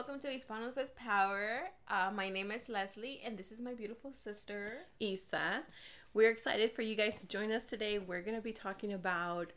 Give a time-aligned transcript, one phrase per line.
[0.00, 1.68] welcome to Hispanos with Power.
[1.86, 5.60] Uh, my name is Leslie, and this is my beautiful sister, Isa.
[6.14, 7.98] We're excited for you guys to join us today.
[7.98, 9.52] We're going to be talking about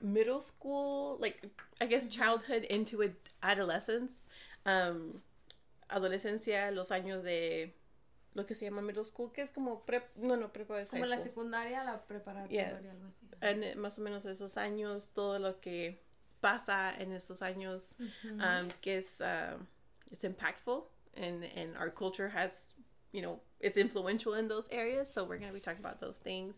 [0.00, 1.40] middle school, like,
[1.80, 4.26] I guess, childhood into ad- adolescence.
[4.66, 5.22] Um,
[5.88, 7.72] adolescencia, los años de
[8.34, 11.04] lo que se llama middle school, que es como prep, no, no, prepa es como
[11.04, 11.28] high la school.
[11.28, 12.90] secundaria, la preparatoria, Yes.
[12.90, 13.26] algo así.
[13.40, 16.00] En, eh, más o menos esos años, todo lo que
[16.42, 17.94] pasa en esos años,
[18.40, 19.56] um, que es, uh,
[20.10, 20.84] it's impactful
[21.16, 22.62] and, and our culture has,
[23.12, 25.08] you know, it's influential in those areas.
[25.12, 26.56] So we're going to be talking about those things.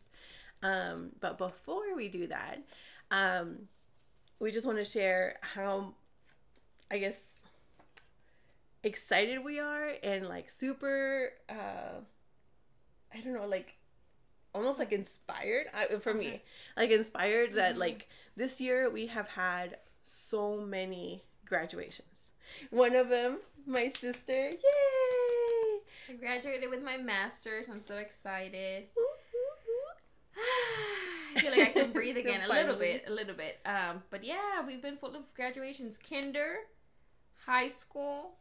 [0.62, 2.62] Um, but before we do that,
[3.10, 3.68] um,
[4.40, 5.94] we just want to share how,
[6.90, 7.20] I guess,
[8.82, 12.00] excited we are and like super, uh,
[13.14, 13.76] I don't know, like
[14.54, 16.40] almost like inspired I, for me
[16.76, 22.32] like inspired that like this year we have had so many graduations
[22.70, 24.58] one of them my sister yay
[26.06, 27.66] I graduated with my master's.
[27.66, 28.84] I'm so excited.
[31.36, 33.58] I feel like I can breathe again a little bit, a little bit.
[33.64, 36.56] Um, but yeah, we've been full of graduations: kinder,
[37.46, 38.34] high school,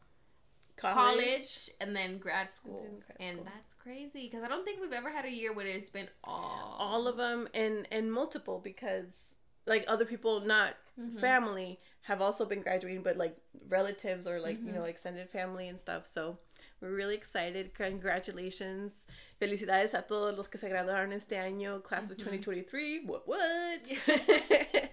[0.75, 2.81] college, and then grad school.
[2.83, 3.47] then grad And school.
[3.53, 6.75] that's crazy because I don't think we've ever had a year where it's been all
[6.77, 9.32] all of them and and multiple because
[9.65, 11.17] like other people not Mm-hmm.
[11.17, 13.35] family have also been graduating but like
[13.67, 14.75] relatives or like you Mm-hmm.
[14.75, 16.05] know extended family and stuff.
[16.05, 16.37] So
[16.81, 17.73] we're really excited.
[17.73, 19.07] Congratulations.
[19.41, 23.81] Felicidades a todos los que se graduaron este año class of 2023 what what?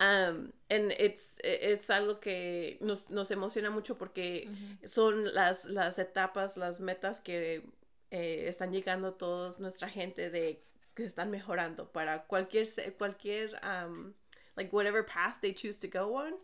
[0.00, 4.48] Um and it's es algo que nos, nos emociona mucho porque
[4.84, 7.62] son las las etapas las metas que
[8.10, 10.62] eh, están llegando todos nuestra gente de
[10.98, 14.12] que están mejorando para cualquier se- cualquier um
[14.56, 16.34] like whatever path they choose to go on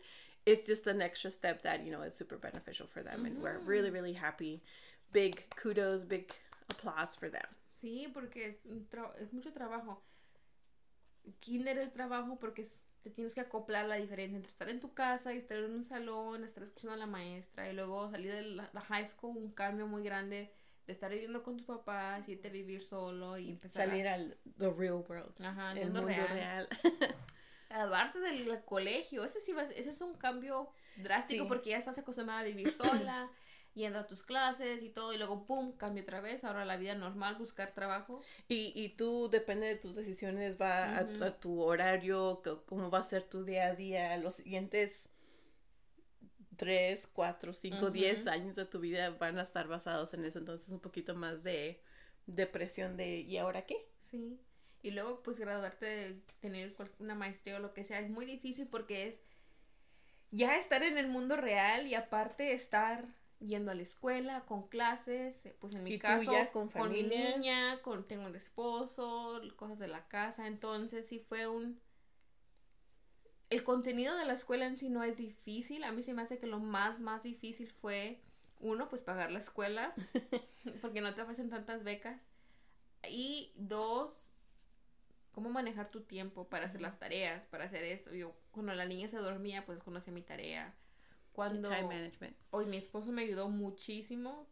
[0.45, 3.25] it's just an extra step that you know is super beneficial for them.
[3.25, 4.61] And we're really really happy.
[5.11, 6.31] Big kudos big
[6.69, 7.47] applause for them.
[7.67, 8.65] Sí, porque es,
[9.33, 10.01] mucho trabajo.
[11.41, 14.93] Kinder es trabajo porque es- te tienes que acoplar la diferencia entre estar en tu
[14.93, 18.41] casa y estar en un salón, estar escuchando a la maestra y luego salir de
[18.43, 20.51] la, la high school, un cambio muy grande
[20.87, 24.69] de estar viviendo con tus papás, irte a vivir solo y empezar salir al the
[24.71, 26.27] real world ajá, el mundo, real.
[26.27, 26.69] real,
[28.21, 31.47] del colegio, ese sí va, ese es un cambio drástico Sí.
[31.49, 33.29] porque ya estás acostumbrada a vivir sola,
[33.73, 36.95] yendo a tus clases y todo y luego pum, cambio otra vez, ahora la vida
[36.95, 38.21] normal, buscar trabajo.
[38.47, 42.99] y, y tú depende de tus decisiones va a tu- a, tu horario cómo va
[42.99, 45.09] a ser tu día a día los siguientes
[46.57, 48.27] tres, cuatro, cinco, diez Ujú.
[48.27, 51.81] años de tu vida van a estar basados en eso entonces un poquito más de
[52.27, 53.87] depresión de ¿y ahora qué?
[53.99, 54.39] Sí.
[54.81, 58.67] Y luego, pues, graduarte de tener una maestría o lo que sea es muy difícil
[58.67, 59.19] porque es
[60.31, 63.05] ya estar en el mundo real y aparte estar
[63.39, 67.03] yendo a la escuela con clases, eh, pues en mi Y caso ya con mi
[67.03, 71.79] niña, con tengo un esposo, cosas de la casa, entonces sí fue un
[73.49, 76.39] el contenido de la escuela en sí no es difícil, a mí se me hace
[76.39, 78.21] que lo más más difícil fue
[78.59, 79.93] uno, pues pagar la escuela
[80.81, 82.29] porque no te ofrecen tantas becas.
[83.07, 84.31] Y dos,
[85.31, 88.13] cómo manejar tu tiempo para hacer las tareas, para hacer esto.
[88.15, 90.73] Yo, cuando la niña se dormía, pues conocía mi tarea.
[91.33, 94.47] Cuando time management hoy mi esposo me ayudó muchísimo.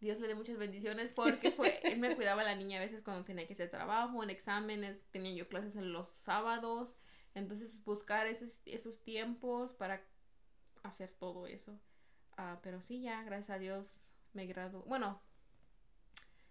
[0.00, 3.02] Dios le dé muchas bendiciones porque fue, él me cuidaba a la niña a veces
[3.02, 6.96] cuando tenía que hacer trabajo, en exámenes, tenía yo clases en los sábados.
[7.34, 10.02] Entonces buscar esos, esos tiempos para
[10.82, 11.78] hacer todo eso.
[12.36, 14.82] Ah, pero sí, ya, gracias a Dios, me graduó.
[14.84, 15.22] Bueno,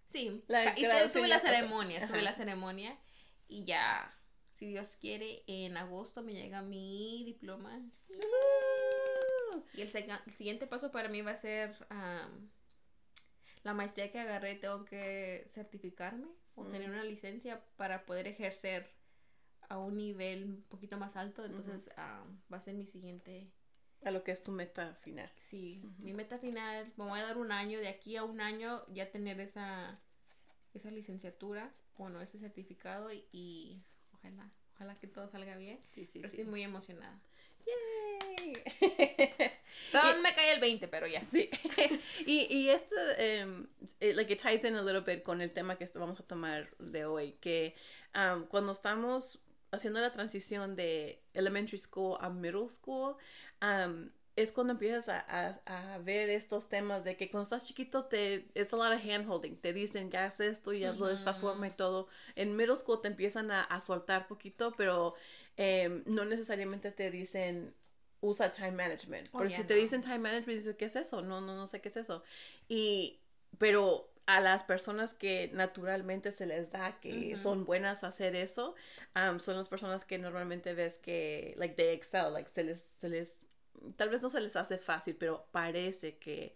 [0.07, 1.47] sí, La y tuve la pasó.
[1.47, 2.21] ceremonia, tuve Ajá.
[2.23, 2.97] la ceremonia
[3.47, 4.15] y ya,
[4.53, 7.81] si Dios quiere, en agosto me llega mi diploma.
[9.73, 9.89] Y el,
[10.25, 12.49] el siguiente paso para mí va a ser am,
[13.63, 14.55] la maestría que agarré.
[14.55, 16.71] Tengo que certificarme o Mm.
[16.71, 18.89] tener una licencia para poder ejercer
[19.69, 21.45] a un nivel un poquito más alto.
[21.45, 23.51] Entonces am, va a ser mi siguiente.
[24.03, 26.91] a lo que es tu meta final Sí, mi meta final.
[26.95, 27.79] Me voy a dar un año.
[27.79, 29.99] De aquí a un año ya tener esa,
[30.73, 31.73] esa licenciatura.
[31.97, 33.83] Bueno, ese certificado y, y
[34.13, 35.79] ojalá, ojalá que todo salga bien.
[35.89, 37.19] sí sí Pero sí estoy muy emocionada.
[37.65, 38.53] Yay.
[39.91, 41.25] Todavía me cae el 20, pero ya.
[41.31, 41.49] Sí.
[42.25, 42.95] y, y esto,
[43.43, 43.67] um,
[43.99, 46.69] it, like, it ties in a little bit con el tema que vamos a tomar
[46.79, 47.75] de hoy, que
[48.15, 49.39] um, cuando estamos
[49.71, 53.17] haciendo la transición de elementary school a middle school,
[53.61, 58.05] um, es cuando empiezas a, a, a ver estos temas de que cuando estás chiquito
[58.05, 61.15] te es a lot of hand holding te dicen ya haz esto y hazlo de
[61.15, 65.15] esta forma y todo en middle school te empiezan a, a soltar poquito pero
[65.59, 67.75] em, no necesariamente te dicen
[68.21, 69.27] usa time management.
[69.33, 69.81] Oh, Pero si te no.
[69.81, 71.21] dicen time management, dices, ¿qué es eso?
[71.21, 72.23] No, no, no sé qué es eso.
[72.69, 73.19] Y,
[73.57, 78.75] pero a las personas que naturalmente se les da que son buenas a hacer eso,
[79.15, 83.09] um, son las personas que normalmente ves que, like, they excel, like, se les, se
[83.09, 83.39] les,
[83.97, 86.55] tal vez no se les hace fácil, pero parece que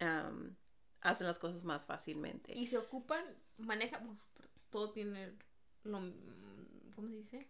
[0.00, 0.54] um,
[1.00, 2.52] hacen las cosas más fácilmente.
[2.52, 3.24] Y se ocupan,
[3.56, 4.18] maneja, pues,
[4.68, 5.32] todo tiene
[5.84, 5.98] lo,
[6.94, 7.48] ¿cómo se dice?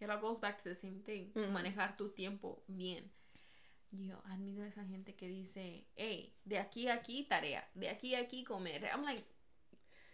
[0.00, 1.30] It all goes back to the same thing.
[1.34, 1.50] Ujú.
[1.52, 3.10] Manejar tu tiempo bien.
[3.92, 8.14] Yo admiro a esa gente que dice, hey, de aquí a aquí tarea, de aquí
[8.14, 8.84] a aquí comer.
[8.84, 9.24] I'm like,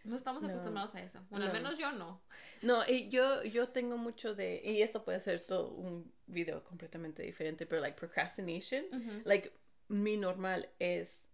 [0.05, 0.49] no estamos No.
[0.49, 1.21] acostumbrados a eso.
[1.31, 1.53] Bueno, No.
[1.53, 2.23] al menos yo no.
[2.63, 7.23] No, y yo, yo tengo mucho de, y esto puede ser todo un video completamente
[7.23, 9.23] diferente, pero like procrastination, Ujú.
[9.25, 9.53] like
[9.89, 11.26] mi normal es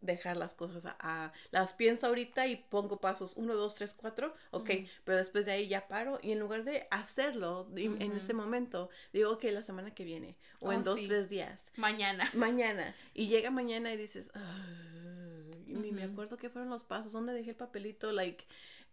[0.00, 4.34] dejar las cosas a, a- las pienso ahorita y pongo pasos 1, 2, 3, 4,
[4.52, 4.70] ok,
[5.04, 9.32] pero después de ahí ya paro y en lugar de hacerlo en ese momento, digo,
[9.32, 11.08] ok, la semana que viene o en Oh, dos, sí.
[11.08, 12.28] tres días, Mañana.
[12.34, 17.32] mañana, y llega mañana y dices, "Ay, ni me acuerdo qué fueron los pasos, dónde
[17.32, 18.44] dejé el papelito, like,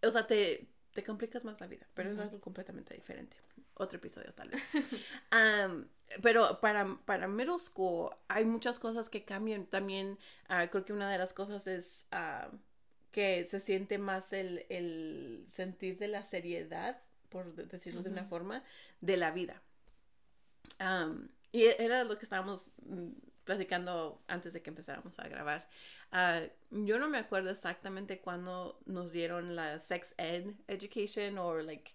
[0.04, 3.38] o sea, te, te complicas más la vida, pero es algo completamente diferente.
[3.75, 4.63] Otro episodio tal vez.
[5.31, 5.88] Am,
[6.22, 9.66] pero para, para middle school hay muchas cosas que cambian.
[9.66, 10.18] También
[10.48, 12.50] ah, creo que una de las cosas es ah,
[13.12, 18.25] que se siente más el, el sentir de la seriedad, por de- decirlo de una
[18.25, 18.63] forma,
[19.02, 19.62] de la vida.
[20.80, 23.10] Am, y e- era lo que estábamos mm,
[23.44, 25.68] platicando antes de que empezáramos a grabar.
[26.12, 26.42] Ah,
[26.72, 31.92] yo no me acuerdo exactamente cuándo nos dieron la sex ed education o like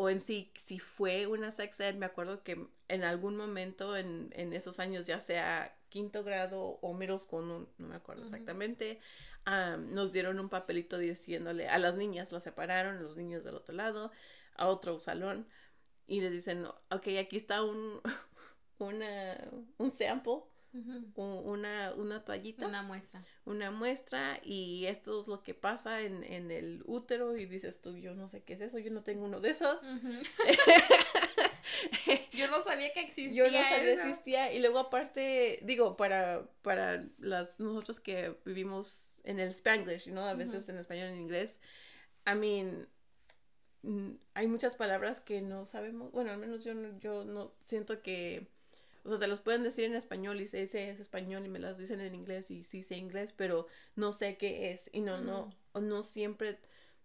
[0.00, 4.30] o en sí si fue una sex ed me acuerdo que en algún momento en,
[4.34, 8.98] en esos años ya sea quinto grado o middle school no, no me acuerdo exactamente
[9.44, 13.74] ah, nos dieron un papelito diciéndole a las niñas las separaron los niños del otro
[13.74, 14.10] lado
[14.54, 15.46] a otro salón
[16.06, 18.00] y les dicen ok aquí está un
[18.78, 19.36] una
[19.76, 23.24] un sample Un- una, una toallita, una, Una muestra.
[23.72, 28.14] muestra y esto es lo que pasa en, en el útero y dices tú, yo
[28.14, 29.80] no sé qué es eso, yo no tengo uno de esos.
[32.32, 33.32] Yo no sabía que existía.
[33.32, 34.02] Yo no sabía eso.
[34.08, 40.24] existía y luego aparte, digo, para, para las nosotros que vivimos en el Spanglish, ¿no?
[40.24, 41.58] A veces en español en inglés,
[42.26, 42.88] I mean,
[44.34, 48.48] hay muchas palabras que no sabemos, bueno, al menos yo yo no siento que,
[49.04, 51.58] o sea, te los pueden decir en español y sé, sé es español y me
[51.58, 53.66] las dicen en inglés y sí sé inglés, pero
[53.96, 56.58] no sé qué es y no, no, o no siempre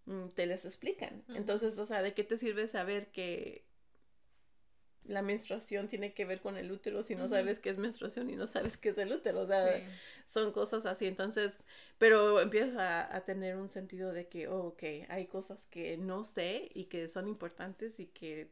[0.06, 1.24] mm, te les explican.
[1.34, 3.66] Entonces, o sea, ¿de qué te sirve saber que
[5.04, 8.36] la menstruación tiene que ver con el útero si no sabes qué es menstruación y
[8.36, 9.42] no sabes qué es el útero?
[9.42, 9.84] O sea, Sí.
[10.26, 11.06] son cosas así.
[11.06, 11.64] Entonces,
[12.00, 16.24] pero empiezas a, a tener un sentido de que, oh, ok, hay cosas que no
[16.24, 18.52] sé y que son importantes y que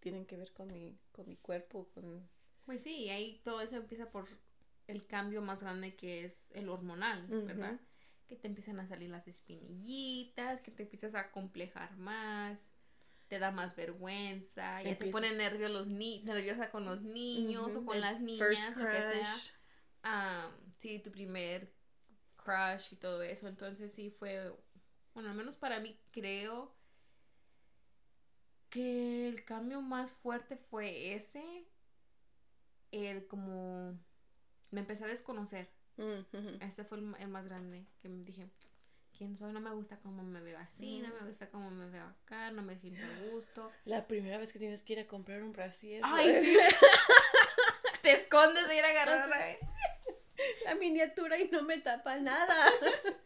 [0.00, 2.26] tienen que ver con mi, con mi cuerpo, con...
[2.70, 4.28] Pues sí, y ahí todo eso empieza por
[4.86, 7.26] el cambio más grande que es el hormonal.
[7.26, 7.80] ¿verdad?
[8.28, 12.70] Que te empiezan a salir las espinillitas, que te empiezas a complejar más,
[13.26, 17.84] te da más vergüenza, ya te ponen nervios los ni nerviosa con los niños o
[17.84, 19.02] con las niñas, lo que
[20.04, 20.52] sea.
[20.78, 21.74] sí, tu primer
[22.36, 23.48] crush y todo eso.
[23.48, 24.54] Entonces sí fue,
[25.12, 26.72] bueno, al menos para mí creo
[28.68, 31.66] que el cambio más fuerte fue ese,
[32.92, 33.98] el como
[34.70, 35.68] me empecé a desconocer.
[35.96, 36.62] Mm.
[36.62, 38.48] Ese fue el, el más grande que me dije,
[39.16, 39.52] ¿quién soy?
[39.52, 41.12] No me gusta cómo me veo así, no Mm.
[41.22, 43.70] me gusta cómo me veo acá, no me siento a gusto.
[43.84, 46.00] La primera vez que tienes que ir a comprar un brasier.
[46.04, 46.56] Ay, sí.
[48.02, 49.28] Te escondes de ir a agarrar.
[50.64, 52.66] La miniatura y no me tapa nada.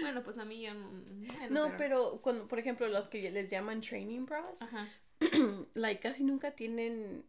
[0.00, 0.88] Bueno, pues a mí yo no.
[1.34, 4.88] bueno, No, pero cuando, por ejemplo, los que les llaman training bras, Ajá.
[5.74, 7.26] like casi nunca tienen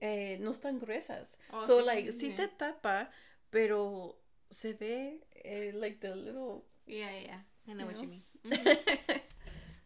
[0.00, 1.36] eh, no están gruesas.
[1.50, 2.36] Oh, so sí, like sí, sí, sí.
[2.36, 3.10] te tapa,
[3.50, 7.40] pero se ve eh, like the little Yeah, yeah.
[7.68, 8.08] I know what You.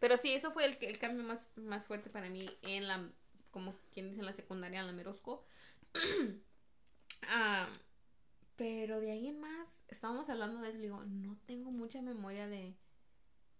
[0.00, 3.10] Pero sí, eso fue el, el cambio más, más fuerte para mí en la,
[3.50, 5.44] como quien dice en la secundaria, en la Merosco.
[7.28, 7.68] Ah,
[8.56, 12.74] pero de ahí en más, estábamos hablando de eso, digo, no tengo mucha memoria de,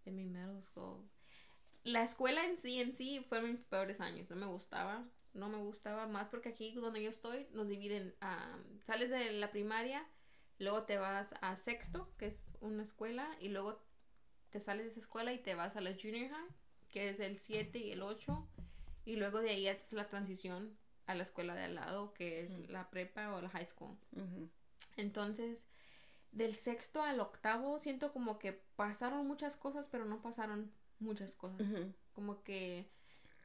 [0.05, 1.05] de mi Merosco.
[1.85, 5.05] La escuela en sí, en sí, fueron mis peores años, no me gustaba.
[5.35, 8.15] No me gustaba más porque aquí donde yo estoy nos dividen,
[8.85, 10.07] sales de la primaria,
[10.59, 13.83] luego te vas a sexto, que es una escuela, y luego
[14.51, 16.49] te sales de esa escuela y te vas a la junior high,
[16.91, 18.47] que es el 7 y el 8,
[19.07, 22.59] y luego de ahí es la transición a la escuela de al lado, que es
[22.59, 22.71] Mm.
[22.71, 23.97] la prepa o la high school.
[24.97, 25.65] Entonces,
[26.33, 30.71] del sexto al octavo, siento como que pasaron muchas cosas, pero no pasaron
[31.01, 31.67] muchas cosas.
[32.13, 32.89] Como que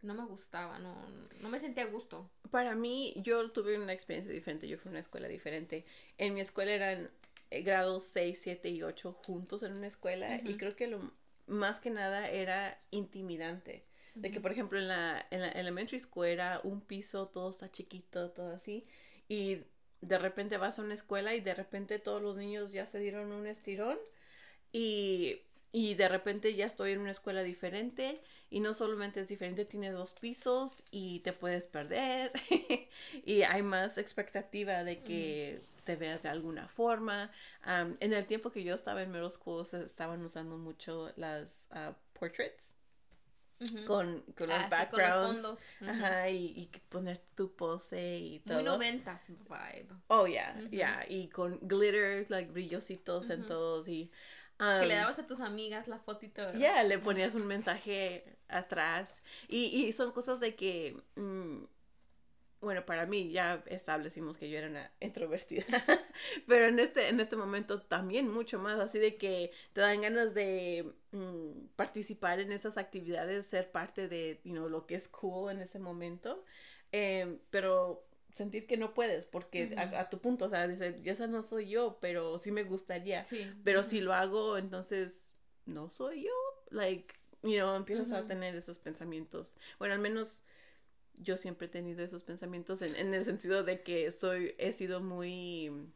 [0.02, 0.96] no me gustaba, no,
[1.42, 2.30] no me sentía a gusto.
[2.52, 5.86] Para mí, yo tuve una experiencia diferente, yo fui a una escuela diferente.
[6.18, 7.10] En mi escuela eran
[7.50, 11.12] grados 6, 7 y 8 juntos en una escuela y creo que lo
[11.48, 13.86] más que nada era intimidante.
[14.16, 17.70] De que, por ejemplo, en la, en la elementary school era un piso, todo está
[17.70, 18.88] chiquito, todo así.
[19.30, 19.62] Y
[20.02, 23.32] de repente vas a una escuela y de repente todos los niños ya se dieron
[23.32, 24.00] un estirón
[24.74, 29.66] y, y de repente ya estoy en una escuela diferente y no solamente es diferente,
[29.66, 32.32] tiene dos pisos y te puedes perder
[33.26, 37.32] y hay más expectativa de que te veas de alguna forma.
[37.66, 41.94] en el tiempo que yo estaba en middle school se estaban usando mucho las uh,
[42.18, 42.74] portraits.
[43.88, 45.60] con, con, los ah, backgrounds.
[45.82, 48.56] Ajá, y, y, poner tu pose y todo.
[48.56, 49.88] Muy noventas vibe.
[50.08, 51.06] Oh, yeah, yeah.
[51.10, 54.12] Y con glitter, like brillositos en todos y...
[54.58, 56.52] que le dabas a tus amigas la fotito.
[56.54, 59.24] Ya, yeah, le ponías un mensaje atrás.
[59.48, 61.02] Y, y son cosas de que...
[61.16, 61.66] Mm,
[62.60, 65.66] bueno, para mí ya establecimos que yo era una introvertida,
[66.48, 70.34] pero en este, en este momento también mucho más, así de que te dan ganas
[70.34, 75.52] de mm, participar en esas actividades, ser parte de you know, lo que es cool
[75.52, 76.44] en ese momento,
[76.92, 78.07] em, pero
[78.38, 81.98] sentir que no puedes, porque a, tu punto, o sea, dice, esa no soy yo,
[82.00, 83.26] pero sí me gustaría,
[83.64, 86.34] pero si lo hago, entonces no soy yo,
[86.70, 87.14] like,
[87.44, 90.44] you know, empiezas a tener esos pensamientos, bueno, al menos
[91.20, 95.02] yo siempre he tenido esos pensamientos en, en el sentido de que soy, he sido
[95.02, 95.92] muy,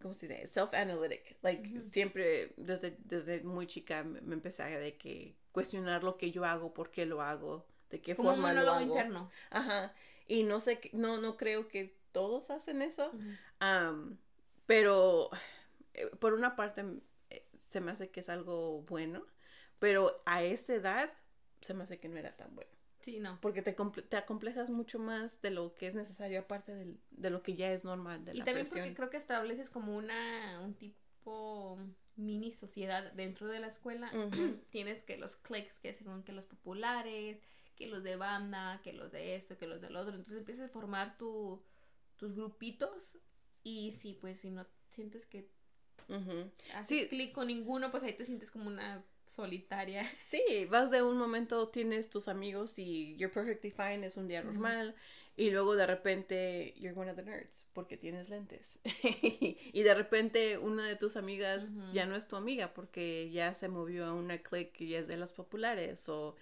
[0.00, 0.46] ¿cómo se dice?
[0.46, 1.36] Self-analytic.
[1.42, 6.44] Like, siempre, desde, desde muy chica me, empecé a de que cuestionar lo que yo
[6.44, 8.80] hago, por qué lo hago, de qué forma lo hago.
[8.80, 9.30] interno.
[9.50, 9.94] Ajá.
[10.26, 13.12] Y no sé, no, no creo que todos hacen eso.
[14.66, 15.30] pero,
[15.94, 16.84] eh, por una parte,
[17.30, 19.26] eh, se me hace que es algo bueno,
[19.78, 21.12] pero a esta edad
[21.60, 22.70] se me hace que no era tan bueno.
[23.00, 23.38] Sí, no.
[23.42, 27.54] Porque te, te acomplejas mucho más de lo que es necesario aparte de lo que
[27.54, 28.24] ya es normal.
[28.24, 31.78] De y también porque creo que estableces como una, un tipo
[32.16, 34.10] mini sociedad dentro de la escuela.
[34.70, 37.38] Tienes que los clics, que según que los populares,
[37.76, 40.14] que los de banda, que los de esto, que los del otro.
[40.14, 41.62] Entonces empiezas a formar tu,
[42.16, 43.18] tus grupitos
[43.62, 45.48] y sí, pues si no sientes que
[46.74, 50.02] haces clic con ninguno, pues ahí te sientes como una solitaria.
[50.22, 54.42] Sí, vas de un momento, tienes tus amigos y you're perfectly fine, es un día
[54.42, 54.94] normal,
[55.36, 58.78] y luego de repente you're one of the nerds porque tienes lentes.
[59.02, 63.68] y de repente una de tus amigas ya no es tu amiga porque ya se
[63.68, 66.36] movió a una clique y es de las populares o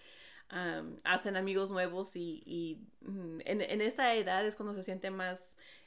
[1.04, 5.40] hacen amigos nuevos y, mm, en, esa edad es cuando se siente más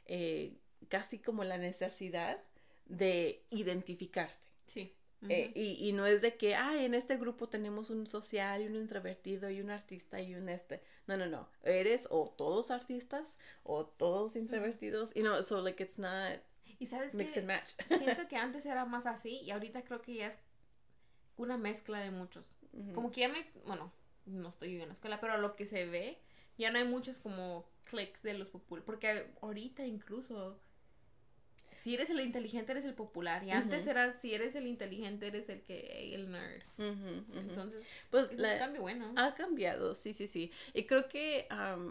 [0.06, 0.58] eh,
[0.90, 2.42] casi como la necesidad
[2.86, 4.52] de identificarte.
[4.68, 4.94] Sí.
[5.30, 8.68] Eh, y, y, no es de que, ah, en este grupo tenemos un social y
[8.68, 10.82] un introvertido y un artista y un este.
[11.08, 11.50] No, no, no.
[11.64, 15.16] Eres o todos artistas o todos introvertidos.
[15.16, 16.40] Y no, so like it's not
[16.80, 17.72] y sabes mix and match.
[17.98, 20.38] siento que antes era más así y ahorita creo que ya es
[21.38, 22.46] una mezcla de muchos.
[22.94, 23.92] Como que ya me, bueno,
[24.26, 26.20] no estoy en la escuela, pero lo que se ve,
[26.58, 28.86] ya no hay muchos como clics de los populares.
[28.86, 30.60] Porque ahorita incluso
[31.76, 33.44] si eres el inteligente, eres el popular.
[33.44, 36.64] Y antes era, si eres el inteligente, eres el que, el nerd.
[36.78, 39.14] Entonces, pues la, cambio bueno.
[39.18, 40.52] Ha cambiado, sí, sí, sí.
[40.74, 41.48] Y creo que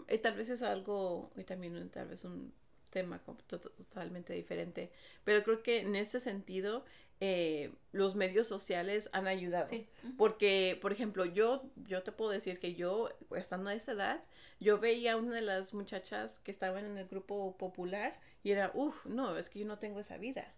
[0.09, 2.51] y tal vez es algo, y también tal vez un
[2.89, 4.89] tema totalmente diferente,
[5.23, 6.85] pero creo que en ese sentido
[7.21, 9.69] eh, los medios sociales han ayudado.
[10.17, 14.23] Porque, por ejemplo, yo, yo te puedo decir que yo, estando a esa edad,
[14.59, 18.71] yo veía a una de las muchachas que estaban en el grupo popular y era,
[18.73, 20.53] uff, no, es que yo no tengo esa vida.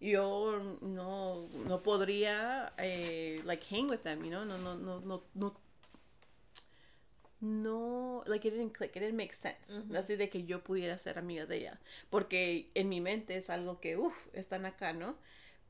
[0.00, 5.24] Yo no, no podría, eh, like, hang with them, you know, no, no, no, no,
[5.34, 5.68] no
[7.40, 9.72] no, like it didn't click, it didn't make sense.
[9.96, 11.78] Así de que yo pudiera ser amiga de ella.
[12.10, 15.16] Porque en mi mente es algo que, uff, están acá, ¿no?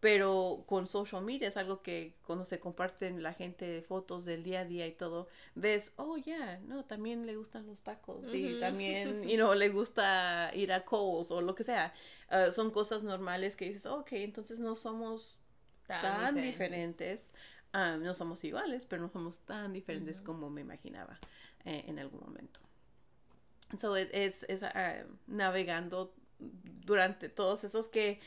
[0.00, 4.60] Pero con social media es algo que cuando se comparten la gente fotos del día
[4.60, 9.22] a día y todo, ves, oh, ya, no, también le gustan los tacos y también,
[9.28, 11.92] you know, le gusta ir a Coles o lo que sea.
[12.28, 15.36] Ah, son cosas normales que dices, ok, entonces no somos
[15.86, 17.34] tan, diferentes.
[17.72, 21.18] Ah, no somos iguales, pero no somos tan diferentes como me imaginaba
[21.64, 22.60] eh, en algún momento.
[23.76, 28.20] So, es, es ah, navegando durante todos esos que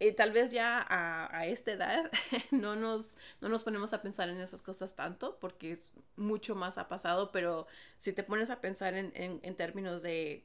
[0.00, 2.10] eh, tal vez ya a, esta edad
[2.50, 5.78] no nos, no nos ponemos a pensar en esas cosas tanto porque
[6.16, 7.66] mucho más ha pasado, pero
[7.98, 10.44] si te pones a pensar en, en, términos de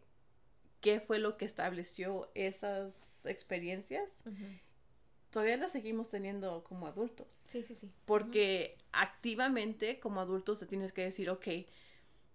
[0.82, 4.10] qué fue lo que estableció esas experiencias,
[5.30, 7.42] todavía la seguimos teniendo como adultos.
[7.48, 7.92] Sí, sí, sí.
[8.06, 11.48] Porque activamente como adultos te tienes que decir, ok,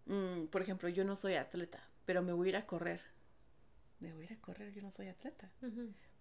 [0.07, 3.01] mm, por ejemplo, yo no soy atleta, pero me voy a ir a correr.
[4.01, 5.51] Me voy a ir a correr, yo no soy atleta.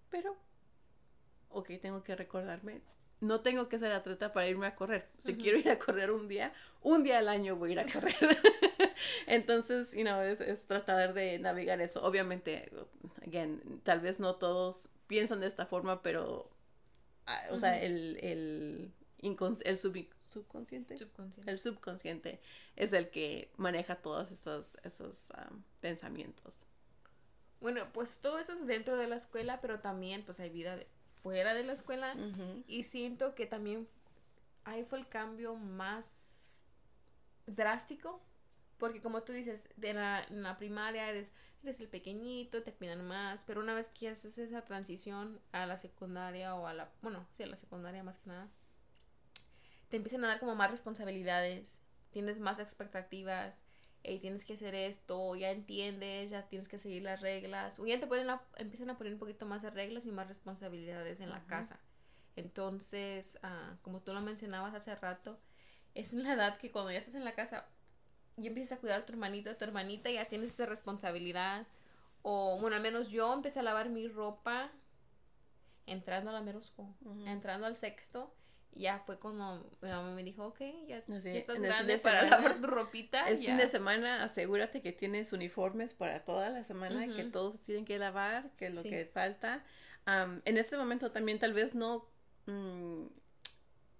[0.10, 0.38] Pero,
[1.54, 2.82] ok, tengo que recordarme,
[3.24, 5.08] no tengo que ser atleta para irme a correr.
[5.20, 7.86] Si quiero ir a correr un día, un día al año voy a ir a
[7.86, 8.16] correr.
[9.28, 12.04] Entonces, you know, es, es, tratar de navegar eso.
[12.04, 12.70] Obviamente,
[13.26, 16.50] again, tal vez no todos piensan de esta forma, pero,
[17.26, 18.92] ah, o sea, el, el,
[19.22, 20.96] el subconsciente,
[21.46, 22.42] el subconsciente
[22.76, 25.18] es el que maneja todos esos, esos
[25.80, 26.66] pensamientos.
[27.62, 30.78] Bueno, pues todo eso es dentro de la escuela, pero también pues hay vida
[31.24, 32.16] fuera de la escuela
[32.68, 33.88] y siento que también
[34.66, 36.54] ahí fue el cambio más
[37.48, 38.22] drástico
[38.84, 41.32] porque como tú dices, de la, en la primaria eres,
[41.64, 45.78] eres el pequeñito, te cuidan más, pero una vez que haces esa transición a la
[45.78, 48.50] secundaria o a la, bueno, sí, a la secundaria más que nada,
[49.88, 51.80] te empiezan a dar como más responsabilidades,
[52.12, 53.63] tienes más expectativas,
[54.04, 58.00] y tienes que hacer esto, ya entiendes, ya tienes que seguir las reglas, o ya
[58.00, 61.46] te ponen empiezan a poner un poquito más de reglas y más responsabilidades en la
[61.46, 61.80] casa.
[62.36, 65.40] Entonces, ah, como tú lo mencionabas hace rato,
[65.94, 67.66] es una edad que cuando ya estás en la casa,
[68.38, 71.68] y empiezas a cuidar a tu hermanito, a tu hermanita, ya tienes esa responsabilidad.
[72.24, 74.72] O, bueno, al menos yo empecé a lavar mi ropa
[75.86, 76.96] entrando a la merosco,
[77.26, 78.34] entrando al sexto.
[78.76, 83.28] Ya fue cuando mi mamá me dijo, ok, ya, estás grande para lavar tu ropita.
[83.30, 87.86] El fin de semana, asegúrate que tienes uniformes para toda la semana, que todos tienen
[87.86, 89.64] que lavar, que lo que falta.
[90.08, 92.10] en este momento también tal vez no...
[92.46, 93.06] Mm,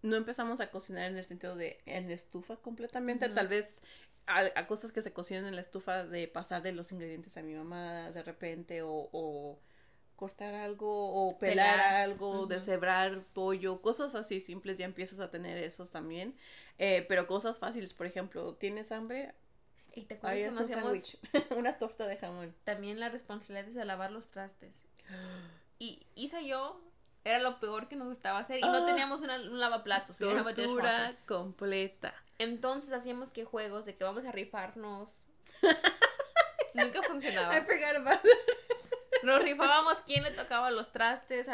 [0.02, 3.80] no empezamos a cocinar en el sentido de en estufa completamente, tal vez
[4.28, 7.54] a, cosas que se cocinan en la estufa de pasar de los ingredientes a mi
[7.54, 9.60] mamá de repente o,
[10.16, 15.92] cortar algo o pelar, algo, deshebrar pollo, cosas así simples ya empiezas a tener esos
[15.92, 16.36] también.
[16.78, 19.34] Eh, pero cosas fáciles, por ejemplo, ¿tienes hambre?
[19.96, 20.58] Y te Ahí un
[21.58, 22.56] una torta de jamón.
[22.64, 24.74] También la responsabilidad es de lavar los trastes.
[25.78, 26.82] Y Isa y yo
[27.24, 28.86] era lo peor que nos gustaba hacer y no ah.
[28.86, 30.18] teníamos una, un lavaplatos.
[30.18, 32.14] Tortura completa.
[32.40, 35.26] Entonces hacíamos que juegos de que vamos a rifarnos.
[36.74, 37.54] Nunca funcionaba.
[39.24, 41.48] Nos rifábamos quién le tocaba los trastes.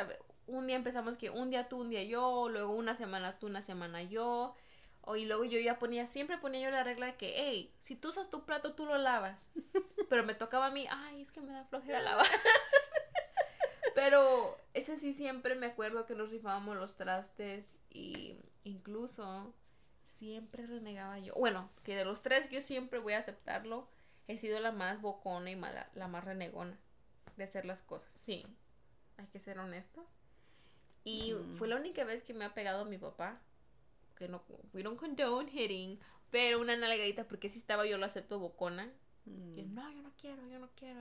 [0.48, 3.62] un día empezamos que un día tú, un día yo, luego una semana tú, una
[3.62, 4.56] semana yo.
[5.16, 8.10] Y luego yo ya ponía, siempre ponía yo la regla de que, hey, si tú
[8.10, 9.52] usas tu plato, tú lo lavas.
[10.10, 12.26] Pero me tocaba a mí, ay, es que me da flojera lavar.
[13.96, 19.54] Pero ese sí siempre me acuerdo que nos rifábamos los trastes y incluso
[20.08, 21.34] siempre renegaba yo.
[21.36, 23.90] Bueno, que de los tres yo siempre voy a aceptarlo.
[24.28, 26.78] He sido la más bocona y mala, la más renegona
[27.40, 28.12] de hacer las cosas.
[28.26, 28.46] Sí,
[29.18, 30.06] hay que ser honestas.
[31.04, 33.42] Y fue la única vez que me ha pegado mi papá.
[34.16, 36.00] Que no, we don't condone hitting.
[36.30, 38.92] Pero una nalgadita, porque si estaba yo lo acepto bocona.
[39.26, 41.00] Y no, yo no quiero, yo no quiero.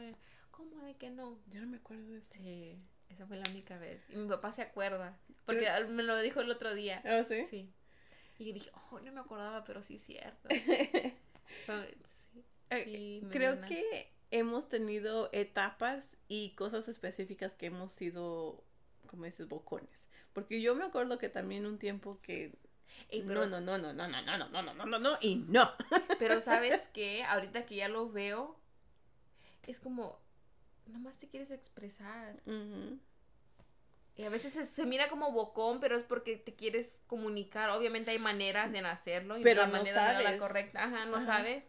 [0.51, 1.38] ¿Cómo de que no?
[1.51, 2.29] Yo no me acuerdo de eso.
[2.31, 2.79] Sí,
[3.11, 4.09] esa fue la única vez.
[4.11, 5.18] Y mi papá se acuerda.
[5.44, 7.03] Porque me lo dijo el otro día.
[7.05, 7.46] ¿Ah, sí?
[7.51, 7.70] Sí.
[8.38, 10.48] Y yo dije, oh, no me acordaba, pero sí es cierto.
[12.70, 18.62] Eh, creo que hemos tenido etapas y cosas específicas que hemos sido,
[19.06, 19.88] como dices, bocones.
[20.32, 22.52] Porque yo me acuerdo que también un tiempo que
[23.24, 25.70] no, no, no, no, no, no, no, no, no, no, no, no, y no.
[26.18, 28.58] Pero sabes qué, ahorita que ya lo veo,
[29.66, 30.20] es como,
[30.86, 32.40] nomás te quieres expresar.
[34.16, 37.70] Y a veces se, mira como bocón, pero es porque te quieres comunicar.
[37.70, 40.84] Obviamente hay maneras de hacerlo y pero la manera no la correcta.
[40.84, 41.64] Ajá, no sabes.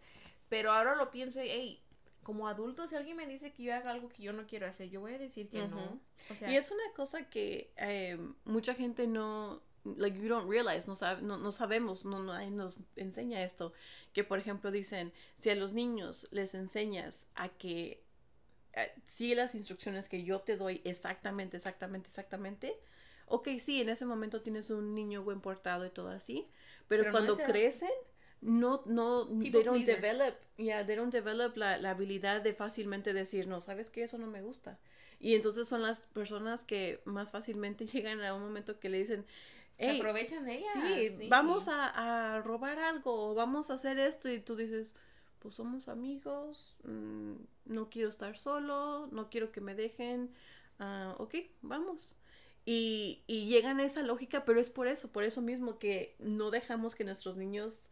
[0.50, 1.84] Pero ahora lo pienso y, hey,
[2.30, 4.88] como adulto, si alguien me dice que yo haga algo que yo no quiero hacer,
[4.88, 6.00] yo voy a decir que no.
[6.48, 11.24] y es una cosa que eh, mucha gente no, like you don't realize, no, sabe,
[11.24, 13.74] no, no sabemos, no, no nos enseña esto,
[14.14, 18.04] que por ejemplo dicen, si a los niños les enseñas a que
[18.74, 22.80] eh, sigue las instrucciones que yo te doy exactamente, exactamente, exactamente.
[23.26, 26.48] Ok, sí, en ese momento tienes un niño buen portado y todo así,
[26.88, 27.90] pero, cuando crecen,
[28.42, 33.48] no, no, they don't develop, yeah, they don't develop la, la, habilidad de fácilmente decir,
[33.48, 34.80] no, sabes que eso no me gusta.
[35.20, 39.26] Y entonces son las personas que más fácilmente llegan a un momento que le dicen,
[39.78, 41.18] se aprovechan de ellas.
[41.18, 44.96] Sí, vamos a, a, robar algo, vamos a hacer esto, y tú dices,
[45.40, 47.34] pues somos amigos, mm,
[47.66, 50.32] no quiero estar solo, no quiero que me dejen,
[50.80, 52.16] uh, ok, vamos.
[52.66, 56.52] Y, y llegan a esa lógica, pero es por eso, por eso mismo que no
[56.52, 57.89] dejamos que nuestros niños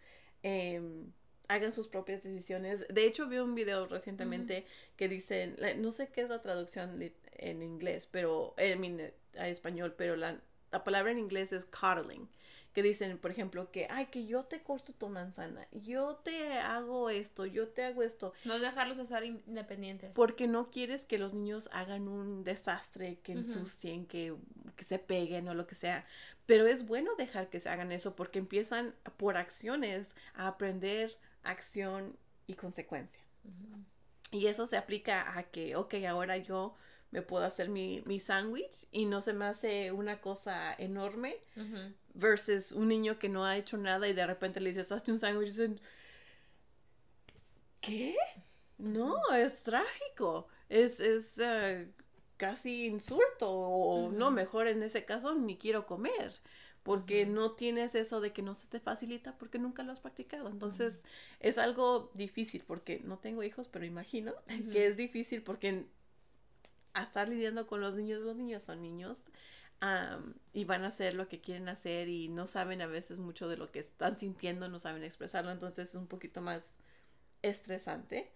[0.48, 1.12] em,
[1.48, 2.86] hagan sus propias decisiones.
[2.90, 7.02] De hecho, vi un video recientemente que dicen, no sé qué es la traducción
[7.34, 10.40] en inglés, pero en, español, pero la,
[10.72, 12.28] la, palabra en inglés es coddling.
[12.78, 17.10] Que dicen, por ejemplo, que, ay, que yo te corto tu manzana, yo te hago
[17.10, 18.34] esto, yo te hago esto.
[18.46, 20.12] No dejarlos ser independientes.
[20.14, 24.36] Porque no quieres que los niños hagan un desastre, que ensucien, que,
[24.76, 26.06] que se peguen o lo que sea.
[26.46, 32.16] Pero es bueno dejar que se hagan eso porque empiezan por acciones a aprender acción
[32.46, 33.24] y consecuencia.
[34.30, 36.76] Y eso se aplica a que, ok, ahora yo
[37.12, 41.38] me puedo hacer mi, mi sándwich y no se me hace una cosa enorme
[42.14, 45.20] versus un niño que no ha hecho nada y de repente le dices, hazte un
[45.20, 45.82] sándwich y dicen,
[47.82, 48.16] ¿qué?
[48.78, 51.88] No, es trágico, es, es eh,
[52.38, 56.34] casi insulto o no, mejor en ese caso ni quiero comer
[56.88, 60.48] porque no tienes eso de que no se te facilita porque nunca lo has practicado.
[60.48, 61.04] Entonces
[61.42, 64.34] es algo difícil porque no tengo hijos, pero imagino
[64.72, 65.86] que es difícil porque
[67.00, 69.20] a estar lidiando con los niños, los niños son niños
[70.54, 73.58] y van a hacer lo que quieren hacer y no saben a veces mucho de
[73.58, 76.80] lo que están sintiendo, no saben expresarlo, entonces es un poquito más
[77.44, 78.32] estresante.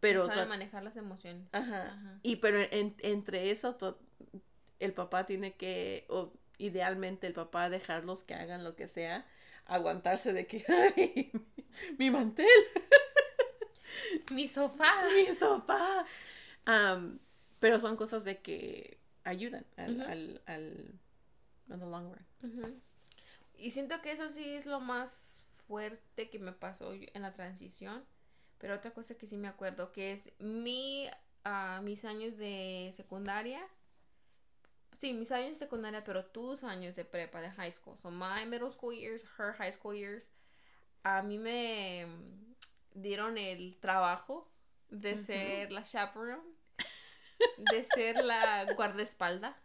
[0.00, 1.48] Pero saben manejar las emociones.
[1.52, 2.18] Ajá.
[2.22, 3.78] Y pero entre eso,
[4.80, 6.06] el papá tiene que,
[6.58, 9.26] idealmente el papá dejarlos que hagan lo que sea,
[9.64, 10.64] aguantarse de que,
[10.96, 11.30] ay,
[11.98, 12.46] mi mantel.
[14.30, 14.92] mi sofá.
[15.16, 16.04] Mi sofá.
[17.62, 20.98] Pero son cosas de que ayudan al, al, al
[21.68, 22.82] the long run.
[23.56, 28.04] Y siento que eso sí es lo más fuerte que me pasó en la transición.
[28.58, 31.08] Pero otra cosa que sí me acuerdo, que es mi,
[31.44, 33.64] ah, mis años de secundaria
[34.98, 37.96] Sí, mis años de secundaria, pero tus años de prepa, de high school.
[37.98, 40.28] So my middle school years, her high school years.
[41.04, 42.06] A mí me
[42.94, 44.48] dieron el trabajo
[44.90, 46.42] de ser la chaperone,
[47.58, 49.56] de ser la guardaespalda.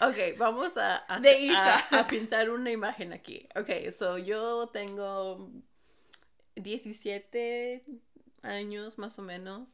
[0.00, 3.48] ok, vamos a, a, pintar una imagen aquí.
[3.54, 5.50] Ok, so yo tengo
[6.56, 7.84] 17
[8.42, 9.68] años más o menos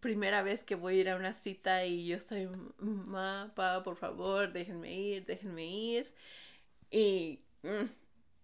[0.00, 3.96] primera vez que voy a ir a una cita y yo estoy, mamá, papá, por
[3.96, 6.14] favor, déjenme ir, déjenme ir.
[6.90, 7.40] Y...
[7.62, 7.88] Mm,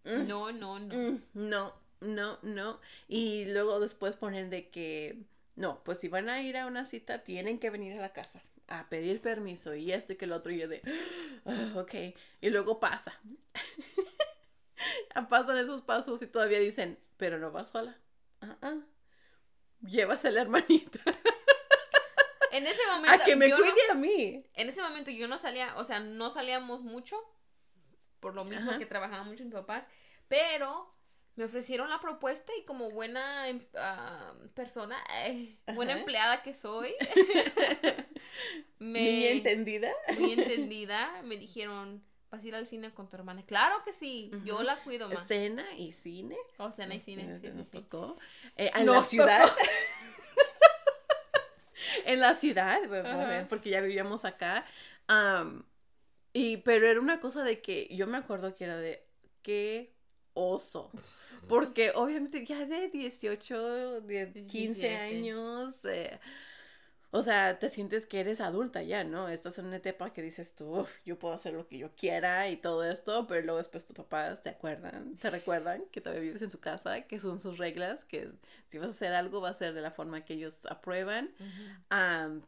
[0.04, 0.94] mm, no, no, no.
[0.94, 2.80] Mm, no, no, no.
[3.08, 5.22] Y luego después ponen de que,
[5.60, 8.40] no, pues si van a ir a una cita, tienen que venir a la casa
[8.66, 10.80] a pedir permiso y esto y que el otro y yo de,
[11.44, 11.94] ah, ok,
[12.40, 13.20] y luego pasa.
[15.28, 17.98] Pasan esos pasos y todavía dicen, pero no va sola.
[18.40, 18.86] Uh -uh.
[19.82, 21.00] Llevas a la hermanita.
[22.52, 23.22] En ese momento.
[23.22, 24.44] A que me cuide a mí.
[24.54, 27.16] En ese momento yo no salía, o sea, no salíamos mucho.
[28.18, 29.86] Por lo mismo que trabajaba mucho mis papás.
[30.26, 30.92] Pero
[31.36, 34.96] me ofrecieron la propuesta y como buena em, ah, persona,
[35.74, 36.94] buena empleada que soy.
[38.78, 39.90] muy entendida.
[40.18, 41.22] Muy entendida.
[41.22, 43.44] Me dijeron, ¿vas a ir al cine con tu hermana?
[43.46, 45.26] Claro que sí, yo la cuido más.
[45.26, 46.36] Cena y cine.
[46.58, 48.18] Oh, cena y cine, sí, sí, tocó.
[48.56, 49.48] Eh, en la ciudad.
[52.06, 54.66] en la ciudad, porque ya vivíamos acá.
[56.32, 59.06] y, pero era una cosa de que yo me acuerdo que era de
[59.42, 59.99] qué
[60.34, 60.90] oso.
[61.48, 66.18] Porque obviamente ya de 18, de 15 años, eh,
[67.12, 69.28] o sea, te sientes que eres adulta ya, ¿no?
[69.28, 72.56] Estás en una etapa que dices tú, yo puedo hacer lo que yo quiera y
[72.56, 76.50] todo esto, pero luego después tus papás te acuerdan, te recuerdan que todavía vives en
[76.50, 78.30] su casa, que son sus reglas, que
[78.68, 81.30] si vas a hacer algo va a ser de la forma que ellos aprueban.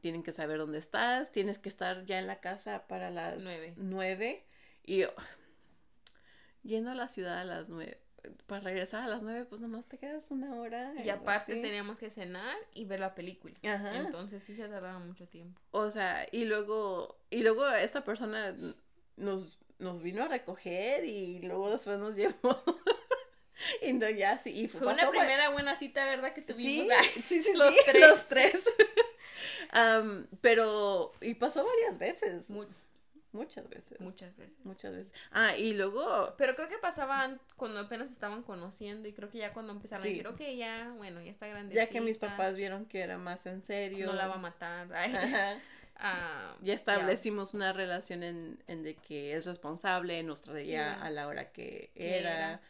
[0.00, 3.74] tienen que saber dónde estás, tienes que estar ya en la casa para las nueve.
[3.76, 4.44] nueve
[4.84, 5.04] y
[6.62, 7.98] yendo a la ciudad a las nueve
[8.46, 10.92] para regresar a las nueve, pues nomás te quedas una hora.
[11.02, 13.54] Y aparte teníamos que cenar y ver la película.
[13.64, 13.96] Ajá.
[13.96, 15.60] Entonces sí se tardaba mucho tiempo.
[15.70, 18.54] O sea, y luego, y luego esta persona
[19.16, 22.62] nos, nos vino a recoger y luego después nos llevó.
[23.82, 24.50] y no, ya sí.
[24.50, 26.32] Y fue, una primera buena cita, ¿verdad?
[26.34, 26.88] Que tuvimos.
[27.28, 28.00] Sí, sí, los, tres.
[28.00, 28.64] los tres.
[30.40, 32.50] pero, y pasó varias veces.
[33.32, 34.00] Muchas veces.
[34.00, 34.64] Muchas veces.
[34.64, 35.12] Muchas veces.
[35.30, 36.34] Ah, y luego...
[36.36, 40.08] Pero creo que pasaban cuando apenas estaban conociendo y creo que ya cuando empezaron a
[40.08, 41.74] decir, ok, ya, bueno, ya está grande.
[41.74, 44.06] Ya que mis papás vieron que era más en serio.
[44.06, 44.88] No la va a matar.
[46.04, 51.28] Ah, ya establecimos una relación en, en, de que es responsable, nos traía a la
[51.28, 52.60] hora que era,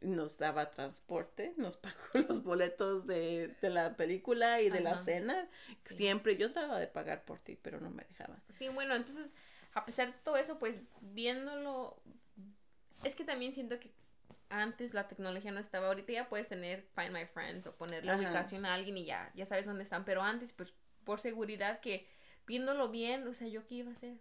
[0.00, 1.96] nos daba transporte, nos pagó
[2.28, 5.48] los boletos de, de la película y de la cena.
[5.74, 8.38] Siempre yo trataba de pagar por ti, pero no me dejaba.
[8.48, 9.34] Sí, bueno, entonces
[9.78, 12.02] a pesar de todo eso, pues viéndolo,
[13.04, 13.92] es que también siento que
[14.50, 15.88] antes la tecnología no estaba.
[15.88, 19.30] Ahorita ya puedes tener Find My Friends o poner la ubicación a alguien y ya,
[19.34, 20.04] ya sabes dónde están.
[20.04, 22.08] Pero antes, pues, por seguridad que
[22.46, 24.16] viéndolo bien, o sea, ¿yo qué iba a hacer?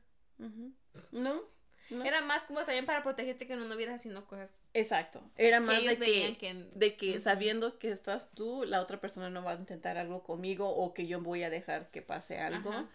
[1.12, 1.41] No,
[1.89, 4.54] Era más como también para protegerte que no anduvieras haciendo cosas.
[4.74, 5.24] Exacto.
[5.38, 9.54] Era más de que, de que sabiendo que estás tú, la otra persona no va
[9.54, 12.88] a intentar algo conmigo o que yo voy a dejar que pase algo.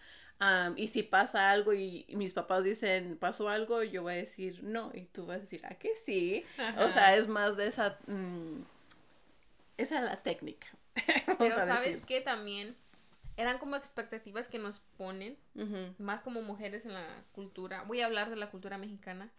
[0.75, 4.91] Y si pasa algo y, mis papás dicen, pasó algo, yo voy a decir no.
[4.93, 6.43] Y tú vas a decir, ¿a que sí?
[6.77, 7.97] O sea, es más de esa...
[8.07, 8.61] Mm,
[9.77, 10.67] esa es la técnica.
[11.39, 12.75] Pero sabes que también
[13.37, 15.37] eran como expectativas que nos ponen,
[15.97, 17.83] más como mujeres en la cultura.
[17.83, 19.31] Voy a hablar de la cultura mexicana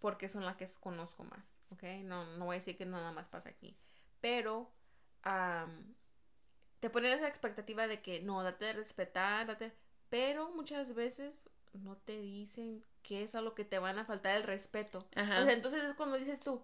[0.00, 1.84] porque son las que conozco más, ¿ok?
[2.02, 3.76] No, no voy a decir que nada más pasa aquí.
[4.20, 4.70] Pero
[6.80, 9.72] te ponen esa expectativa de que no, date de respetar, date...
[10.12, 14.36] Pero muchas veces no te dicen qué es a lo que te van a faltar
[14.36, 15.00] el respeto.
[15.16, 16.62] O sea, entonces es cuando dices tú,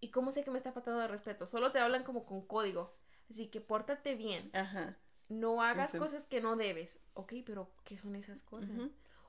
[0.00, 1.46] ¿y cómo sé que me está faltando el respeto?
[1.46, 2.94] Solo te hablan como con código.
[3.30, 4.50] Así que pórtate bien.
[4.52, 4.98] Ajá
[5.32, 7.00] no hagas cosas que no debes.
[7.14, 8.70] Ok, pero ¿qué son esas cosas?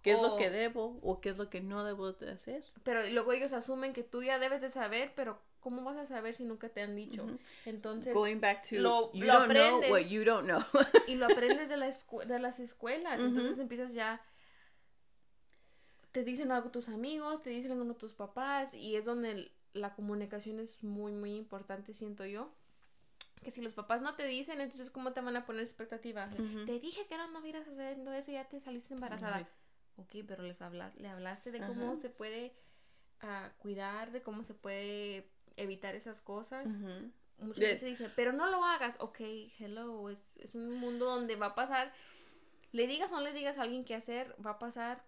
[0.02, 2.64] ¿Qué es lo que debo o qué es lo que no debo de hacer?
[2.84, 6.36] Pero luego ellos asumen que tú ya debes de saber, pero ¿cómo vas a saber
[6.36, 7.26] si nunca te han dicho?
[7.66, 10.62] Entonces, Going back to, lo, you don't aprendes, know what you don't know.
[11.08, 11.92] y lo aprendes de, la
[12.28, 13.20] de las escuelas.
[13.20, 14.22] Entonces empiezas ya
[16.12, 20.60] te dicen algo tus amigos, te dicen algo tus papás y es donde la comunicación
[20.60, 22.54] es muy muy importante, siento yo
[23.44, 26.34] que si los papás no te dicen, entonces ¿cómo te van a poner expectativas?
[26.66, 29.44] Te dije que no, no vieras haciendo eso y ya te saliste embarazada.
[29.98, 32.54] Ok, pero les hablas, le hablaste de cómo se puede
[33.22, 36.68] uh, cuidar, de cómo se puede evitar esas cosas.
[37.40, 38.98] Muchas veces dicen, pero no lo hagas.
[39.00, 39.20] Ok,
[39.60, 41.92] hello, es, es un mundo donde va a pasar,
[42.72, 45.04] le digas o no le digas a alguien qué hacer, va a pasar.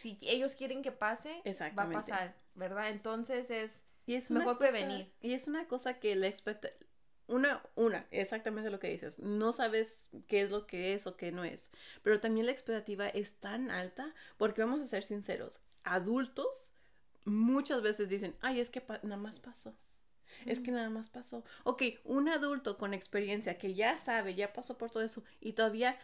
[0.00, 1.42] Si ellos quieren que pase,
[1.78, 2.90] va a pasar, ¿verdad?
[2.90, 5.12] Entonces es, y es mejor prevenir.
[5.20, 6.32] Y es una cosa que la,
[7.28, 9.18] una, una, exactamente lo que dices.
[9.18, 11.68] No sabes qué es lo que es o qué no es.
[12.02, 15.60] Pero también la expectativa es tan alta porque vamos a ser sinceros.
[15.84, 16.71] Adultos
[17.24, 19.74] muchas veces dicen, ay, es que nada más pasó.
[20.46, 21.44] Es que nada más pasó.
[21.64, 25.98] Ok, un adulto con experiencia que ya sabe, ya pasó por todo eso y todavía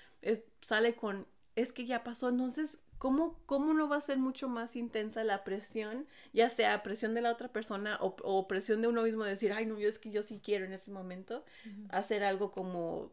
[0.60, 1.26] sale con,
[1.56, 2.28] es que ya pasó.
[2.28, 7.14] Entonces, ¿Cómo, ¿cómo, no va a ser mucho más intensa la presión, ya sea presión
[7.14, 10.00] de la otra persona o, presión de uno mismo de decir, ay, no, yo es
[10.00, 11.44] que yo sí quiero en este momento
[11.90, 13.12] hacer algo como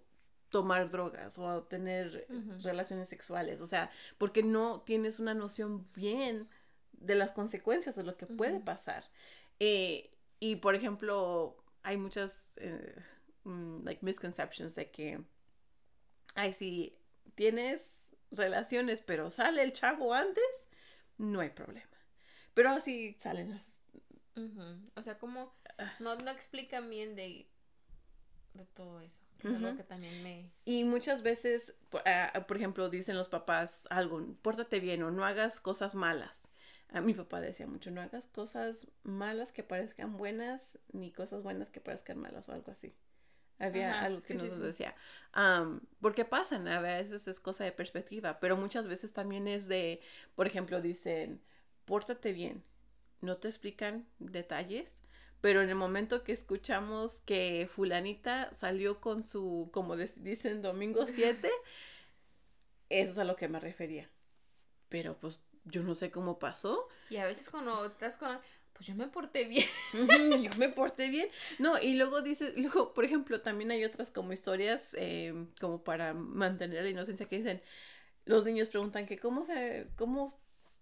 [0.49, 2.25] tomar drogas o tener
[2.63, 6.49] relaciones sexuales, o sea, porque no tienes una noción bien
[6.99, 9.03] de las consecuencias de lo que puede pasar.
[9.59, 12.95] Eh, y, por ejemplo, hay muchas, eh,
[13.43, 15.21] mm, like, misconceptions de que,
[16.35, 16.97] ay, si
[17.35, 20.67] tienes relaciones, pero sale el chavo antes,
[21.17, 21.97] no hay problema.
[22.53, 23.75] Pero así salen las...
[24.95, 25.53] O sea, como
[25.99, 27.47] no, no explican bien de,
[28.53, 29.21] de todo eso.
[29.41, 30.51] que también me...
[30.65, 35.59] Y muchas veces, ah, por, ejemplo, dicen los papás algo, pórtate bien o no hagas
[35.59, 36.44] cosas malas.
[36.95, 41.69] A mi papá decía mucho, no hagas cosas malas que parezcan buenas, ni cosas buenas
[41.69, 42.95] que parezcan malas o algo así.
[43.59, 44.95] Había algo que nos decía.
[45.99, 49.99] porque pasan, a veces es cosa de perspectiva, pero muchas veces también es de,
[50.35, 51.41] por ejemplo, dicen,
[51.83, 52.63] pórtate bien.
[53.19, 54.89] No te explican detalles,
[55.41, 61.51] pero en el momento que escuchamos que fulanita salió con su, como dicen, domingo 7,
[62.89, 64.09] eso es a lo que me refería.
[64.87, 66.87] Pero pues yo no sé cómo pasó.
[67.09, 68.39] Y a veces cuando estás con,
[68.73, 69.67] pues yo me porté bien.
[70.43, 71.29] yo me porté bien.
[71.59, 76.13] No, y luego dices, luego, por ejemplo, también hay otras como historias eh, como para
[76.13, 77.61] mantener la inocencia que dicen,
[78.25, 80.33] los niños preguntan que cómo se, cómo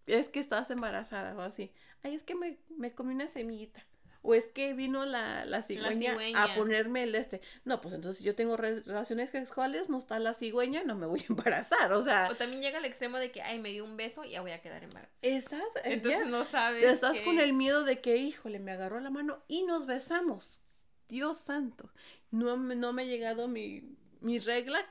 [0.06, 1.72] es que estás embarazada o así.
[2.04, 3.86] Ay, es que me, me comí una semillita
[4.23, 7.41] o es que vino la, la, cigüeña a ponerme el este.
[7.65, 11.25] No, pues entonces yo tengo relaciones sexuales, no está la cigüeña, no me voy a
[11.29, 12.29] embarazar, o sea.
[12.31, 14.51] O también llega al extremo de que, ay, me dio un beso y ya voy
[14.51, 15.19] a quedar embarazada.
[15.21, 15.81] Exacto.
[15.83, 16.86] Entonces no sabes.
[16.86, 20.62] Estás con el miedo de que, híjole, me agarró la mano y nos besamos.
[21.09, 21.91] Dios santo.
[22.31, 24.89] No, no me ha llegado mi, mi regla.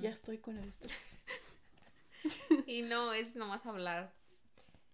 [0.00, 1.18] Ya estoy con el estrés.
[2.66, 4.14] y no, es nomás hablar.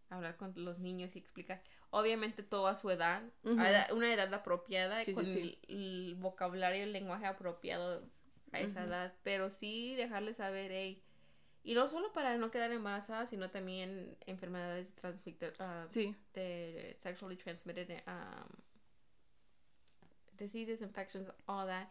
[0.09, 5.27] Hablar con los niños y explicar obviamente todo a su edad, una edad apropiada, con
[5.27, 8.03] El, vocabulario y el lenguaje apropiado
[8.53, 11.03] a esa edad, pero sí dejarles saber, hey,
[11.63, 18.49] y no solo para no quedar embarazada, sino también enfermedades uh, de sexually transmitted um,
[20.39, 21.89] diseases, infections, all that.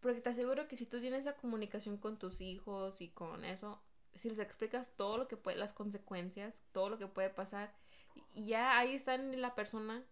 [0.00, 3.82] Porque te aseguro que si tú tienes esa comunicación con tus hijos y con eso,
[4.14, 7.74] si les explicas todo lo que puede, las consecuencias, todo lo que puede pasar,
[8.34, 10.04] ya ahí está la persona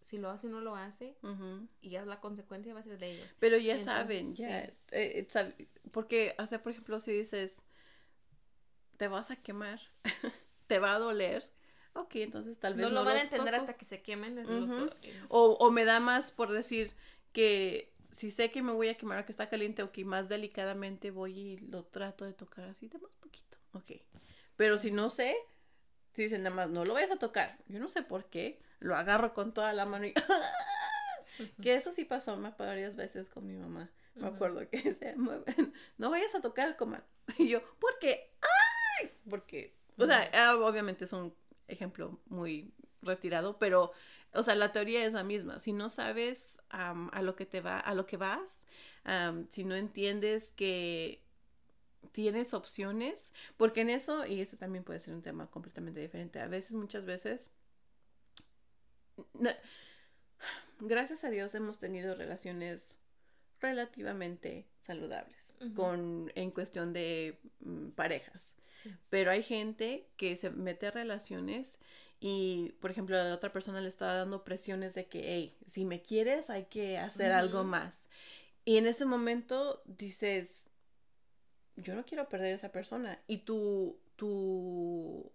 [0.00, 1.16] si lo hace o no lo hace,
[1.82, 3.28] y ya la consecuencia va a ser de ellos.
[3.38, 5.26] Pero ya saben, ya, eh,
[5.92, 7.62] porque, o sea, por ejemplo, si dices,
[8.96, 9.80] te vas a quemar,
[10.66, 11.50] te va a doler,
[11.92, 14.38] ok, entonces tal vez no, lo van a entender hasta que se quemen.
[15.28, 16.92] o, o me da más por decir
[17.32, 21.10] que si sé que me voy a quemar que está caliente, o que más delicadamente
[21.10, 23.90] voy y lo trato de tocar así de más poquito, ok.
[24.56, 25.36] Pero si no sé,
[26.18, 28.96] si dicen nada más, no lo vayas a tocar, yo no sé por qué, lo
[28.96, 30.14] agarro con toda la mano y...
[31.62, 33.88] que eso sí pasó varias veces con mi mamá.
[34.16, 37.04] Me acuerdo que se mueven, no vayas a tocar el comal.
[37.38, 38.32] Y yo, ¿por qué?
[39.00, 39.12] ¡Ay!
[39.30, 41.32] Porque, o sea, ah, obviamente es un
[41.68, 43.92] ejemplo muy retirado, pero
[44.32, 45.60] o sea, la teoría es la misma.
[45.60, 48.58] Si no sabes a lo que te va, a lo que vas,
[49.50, 51.22] si no entiendes que
[52.12, 56.46] tienes opciones, porque en eso, y este también puede ser un tema completamente diferente, a
[56.46, 57.50] veces, muchas veces,
[60.80, 62.98] gracias a Dios hemos tenido relaciones
[63.60, 68.56] relativamente saludables con, en cuestión de mm, parejas.
[69.10, 71.80] Pero hay gente que se mete a relaciones
[72.20, 76.00] y, por ejemplo, la otra persona le está dando presiones de que, hey, si me
[76.00, 78.08] quieres, hay que hacer algo más.
[78.64, 80.67] Y en ese momento dices,
[81.82, 83.18] yo no quiero perder a esa persona.
[83.26, 85.30] Y tu, tu,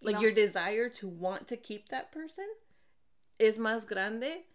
[0.00, 2.46] like your desire to want to keep that person
[3.38, 4.46] es más grande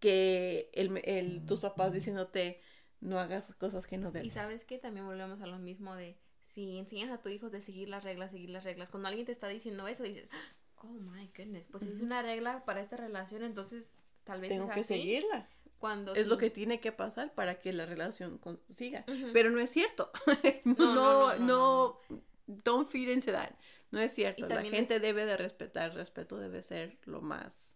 [0.00, 2.60] que el, el, tus papás diciéndote,
[3.00, 4.26] no hagas cosas que no debes.
[4.26, 7.60] Y sabes que también volvemos a lo mismo de si enseñas a tu hijo de
[7.60, 10.28] seguir las reglas, seguir las reglas, cuando alguien te está diciendo eso, dices,
[10.76, 14.82] oh my goodness, pues es una regla para esta relación, entonces tal vez tengo que
[14.82, 15.48] seguirla.
[15.78, 19.04] Cuando es lo que tiene que pasar para que la relación siga.
[19.32, 20.10] Pero no es cierto.
[20.64, 22.00] no, no, no,
[22.46, 23.52] don't feed into that.
[23.90, 24.48] No es cierto.
[24.48, 25.94] La gente debe de respetar.
[25.94, 27.74] Respeto debe ser lo más.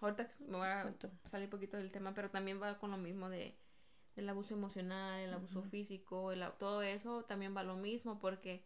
[0.00, 3.30] Ahorita me voy a salir un poquito del tema, pero también va con lo mismo
[3.30, 3.56] de
[4.16, 8.64] el abuso emocional, el abuso físico, el, todo eso también va lo mismo porque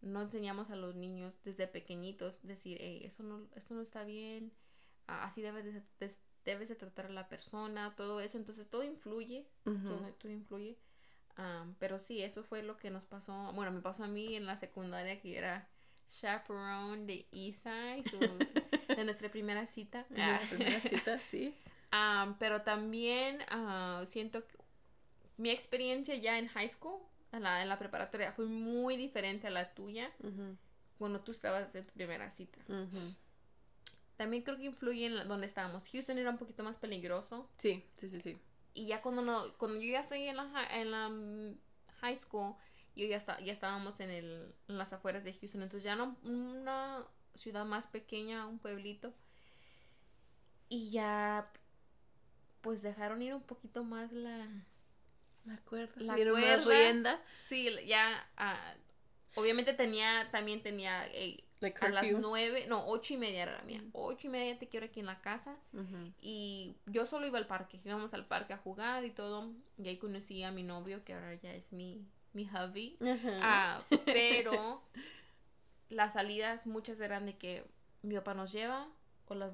[0.00, 4.52] no enseñamos a los niños desde pequeñitos decir, hey, eso no, eso no está bien,
[5.06, 10.30] así debes de, debes de tratar a la persona, todo eso, entonces todo influye, todo,
[10.30, 10.76] influye,
[11.78, 14.56] pero sí, eso fue lo que nos pasó, bueno, me pasó a mí en la
[14.56, 15.68] secundaria que era
[16.08, 17.96] chaperone de Isa,
[18.96, 20.06] de nuestra primera cita.
[20.10, 21.54] nuestra primera cita, sí.
[22.38, 24.56] pero también uh, siento que
[25.36, 27.00] mi experiencia ya en high school,
[27.32, 30.10] en la, en la preparatoria, fue muy diferente a la tuya
[30.98, 32.60] cuando tú estabas en tu primera cita.
[34.16, 35.84] También creo que influye en donde estábamos.
[35.90, 37.48] Houston era un poquito más peligroso.
[37.58, 38.38] Sí, sí, sí, sí.
[38.74, 41.58] Y ya cuando no, cuando yo ya estoy en la, en la mm,
[42.00, 42.54] high school,
[42.94, 46.16] yo ya está, ya estábamos en el, en las afueras de Houston, entonces ya no
[46.22, 49.14] una ciudad más pequeña, un pueblito.
[50.68, 51.50] Y ya
[52.60, 54.48] pues dejaron ir un poquito más la
[55.44, 55.92] la cuerda.
[55.96, 56.64] La cuerda.
[56.64, 57.20] rienda.
[57.38, 58.28] Sí, ya.
[58.36, 58.74] Ah,
[59.34, 61.04] obviamente tenía, también tenía
[61.80, 63.82] a las nueve, no, ocho y media era la mía.
[63.92, 65.56] Ocho y media te quiero aquí en la casa.
[66.20, 67.80] Y yo solo iba al parque.
[67.84, 69.52] Íbamos al parque a jugar y todo.
[69.78, 72.96] Y ahí conocí a mi novio, que ahora ya es mi, mi hubby.
[73.42, 74.82] Ah, pero
[75.88, 77.64] las salidas muchas eran de que
[78.02, 78.88] mi papá nos lleva
[79.26, 79.50] o la,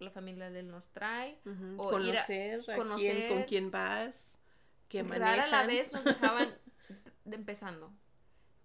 [0.00, 1.38] la familia de él nos trae.
[1.76, 4.36] O conocer, a, conocer con quién vas
[4.90, 6.48] que Rara la vez nos dejaban
[7.30, 7.90] empezando.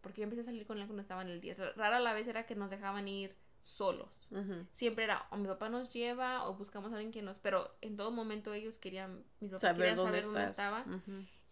[0.06, 1.76] Porque yo empecé a salir con él cuando estaba en el 10.
[1.76, 4.30] Rara la vez era que nos dejaban ir solos.
[4.72, 7.40] Siempre era o mi papá nos lleva o buscamos a alguien que nos...
[7.40, 10.86] Pero en todo momento ellos querían, mis papás saber querían saber dónde estaba.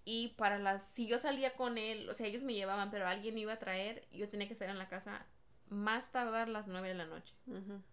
[0.05, 0.87] Y para las...
[0.87, 4.07] Si yo salía con él, o sea, ellos me llevaban, pero alguien iba a traer,
[4.11, 5.25] yo tenía que estar en la casa
[5.69, 7.33] más tardar las 9 de la noche.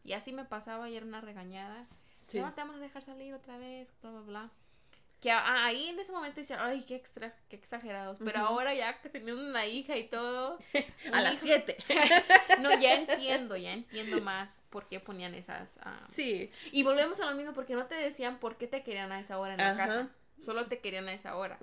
[0.05, 1.88] Y así me pasaba y era una regañada.
[2.35, 4.51] No, te vamos a dejar salir otra vez, bla, bla, bla
[5.21, 8.19] que ahí en ese momento decía, ay, qué, extra, qué exagerados.
[8.25, 10.59] Pero ahora ya que teniendo una hija y todo.
[11.13, 11.77] a las siete.
[12.61, 15.79] no, ya entiendo, ya entiendo más por qué ponían esas.
[15.83, 16.51] Ah, sí.
[16.73, 19.39] Y volvemos a lo mismo, porque no te decían por qué te querían a esa
[19.39, 20.09] hora en la casa.
[20.39, 21.59] Solo te querían a esa hora.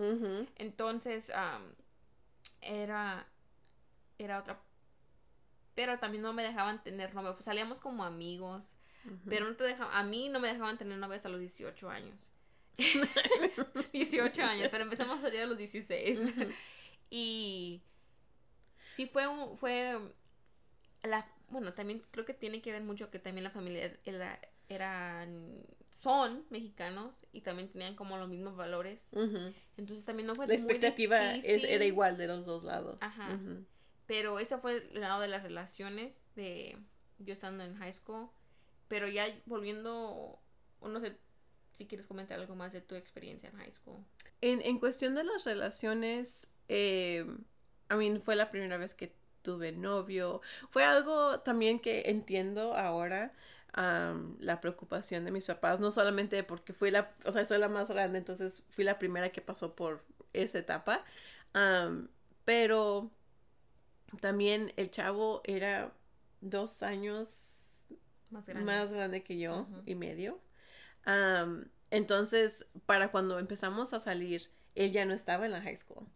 [0.58, 1.32] Entonces,
[2.62, 3.26] era.
[4.20, 4.60] Era otra.
[5.74, 7.34] Pero también no me dejaban tener novio.
[7.34, 8.76] Pues salíamos como amigos.
[9.28, 9.96] Pero no te dejaban.
[9.96, 12.32] A mí no me dejaban tener novio hasta los 18 años.
[13.94, 16.20] 18 años, pero empezamos a salir a los 16.
[17.10, 17.82] y
[18.92, 20.00] sí fue un, fue
[21.04, 25.64] la, bueno, también creo que tiene que ver mucho que también la familia era, eran,
[25.90, 29.12] son mexicanos y también tenían como los mismos valores.
[29.78, 32.98] Entonces también no fue La expectativa es, era igual de los dos lados.
[33.02, 33.40] Ajá.
[34.06, 36.78] Pero ese fue el lado de las relaciones de
[37.20, 38.30] yo estando en high school.
[38.88, 40.40] Pero ya volviendo
[40.82, 41.18] no sé
[41.78, 44.04] si quieres comentar algo más de tu experiencia en high school.
[44.42, 47.26] En, en cuestión de las relaciones, eh,
[47.90, 50.42] I mean, fue la primera vez que tuve novio.
[50.72, 53.34] Fue algo también que entiendo ahora.
[53.74, 57.90] la preocupación de mis papás, no solamente porque fui la, o sea, soy la más
[57.90, 60.04] grande, entonces fui la primera que pasó por
[60.34, 61.06] esa etapa,
[62.44, 63.12] pero
[64.20, 65.94] también el chavo era
[66.42, 67.84] dos años
[68.30, 70.40] más grande, que yo y medio.
[71.90, 76.08] Entonces, para cuando empezamos a salir, él ya no estaba en la high school.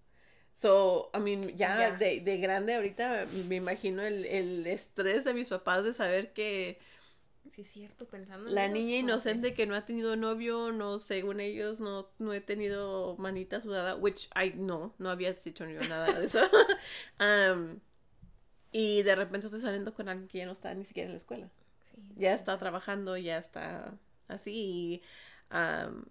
[0.53, 5.47] So, I mean, ya de, de, grande ahorita me imagino el, el, estrés de mis
[5.47, 6.77] papás de saber que...
[7.49, 9.65] Sí, es cierto, pensando La niña inocente que...
[9.65, 14.53] no ha tenido novio, no, según ellos, no, no he tenido manita sudada, which I
[14.55, 16.39] no, no había dicho ni nada de eso.
[17.19, 17.79] um,
[18.71, 21.17] y de repente estoy saliendo con alguien que ya no está ni siquiera en la
[21.17, 21.49] escuela.
[22.17, 23.97] ya está trabajando, ya está
[24.31, 25.01] así.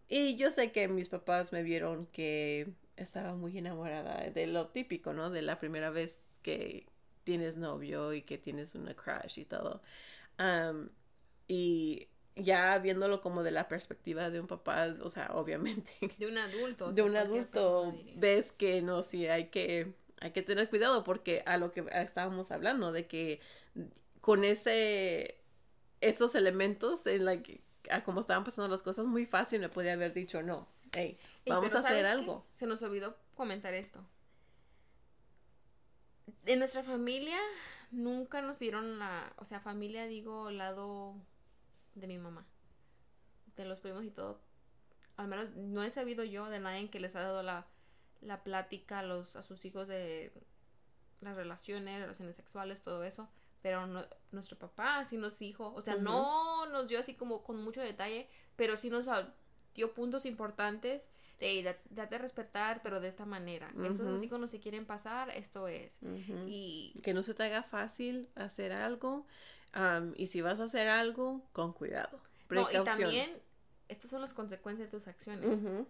[0.09, 5.12] y yo sé que mis papás me vieron que estaba muy enamorada de lo típico,
[5.12, 5.31] ¿no?
[5.31, 6.87] De la primera vez que
[7.25, 9.83] tienes novio y que tienes una crush y todo.
[11.49, 15.93] y ya viéndolo como de la perspectiva de un papá, o sea, obviamente.
[16.18, 16.93] De un adulto.
[16.93, 21.57] De un adulto, ves que no, sí, hay que, hay que tener cuidado porque a
[21.57, 23.41] lo que estábamos hablando, de que
[24.21, 25.41] con ese,
[26.01, 29.93] esos elementos, en la que, a como estaban pasando las cosas, muy fácil me podía
[29.93, 30.68] haber dicho no.
[30.93, 32.47] Hey, vamos a hacer algo.
[32.55, 34.05] Se nos olvidó comentar esto.
[36.47, 37.38] En nuestra familia
[37.91, 41.14] nunca nos dieron la, o sea, familia digo, lado
[41.95, 42.47] de mi mamá,
[43.57, 44.41] de los primos y todo.
[45.16, 47.66] Al menos no he sabido yo de nadie que les ha dado la,
[48.20, 50.32] la plática a, los, a sus hijos de
[51.20, 53.28] las relaciones, relaciones sexuales, todo eso.
[53.62, 53.86] Pero
[54.32, 58.28] nuestro papá sí nos dijo, o sea, no nos dio así como con mucho detalle,
[58.56, 59.06] pero sí nos
[59.74, 61.06] dio puntos importantes
[61.40, 63.72] de date a respetar, pero de esta manera.
[63.74, 65.98] Uh Esto es así cuando se quieren pasar, esto es.
[66.46, 69.26] Y que no se te haga fácil hacer algo.
[70.16, 72.20] y si vas a hacer algo, con cuidado.
[72.46, 72.84] Precaución.
[72.84, 73.42] No, y también,
[73.88, 75.86] estas son las consecuencias de tus acciones.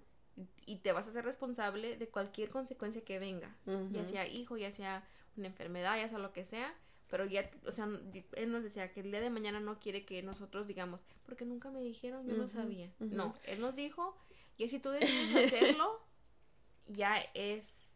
[0.67, 3.57] Y te vas a ser responsable de cualquier consecuencia que venga.
[3.91, 5.05] Ya sea hijo, ya sea
[5.37, 6.75] una enfermedad, ya sea lo que sea.
[7.11, 7.89] Pero ya, o sea,
[8.33, 11.71] él nos decía que el día de mañana no quiere que nosotros digamos, porque nunca
[11.71, 12.91] me dijeron, yo no sabía.
[13.01, 14.17] No, él nos dijo,
[14.57, 16.01] y si tú decides hacerlo,
[16.87, 17.89] ya es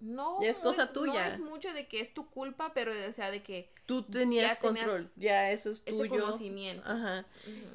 [0.00, 1.26] no ya es cosa tuya.
[1.26, 4.56] No es mucho de que es tu culpa, pero o sea, de que tú tenías
[4.58, 6.04] control, ya eso es tuyo.
[6.04, 6.88] Ese conocimiento.
[6.88, 7.26] Ajá.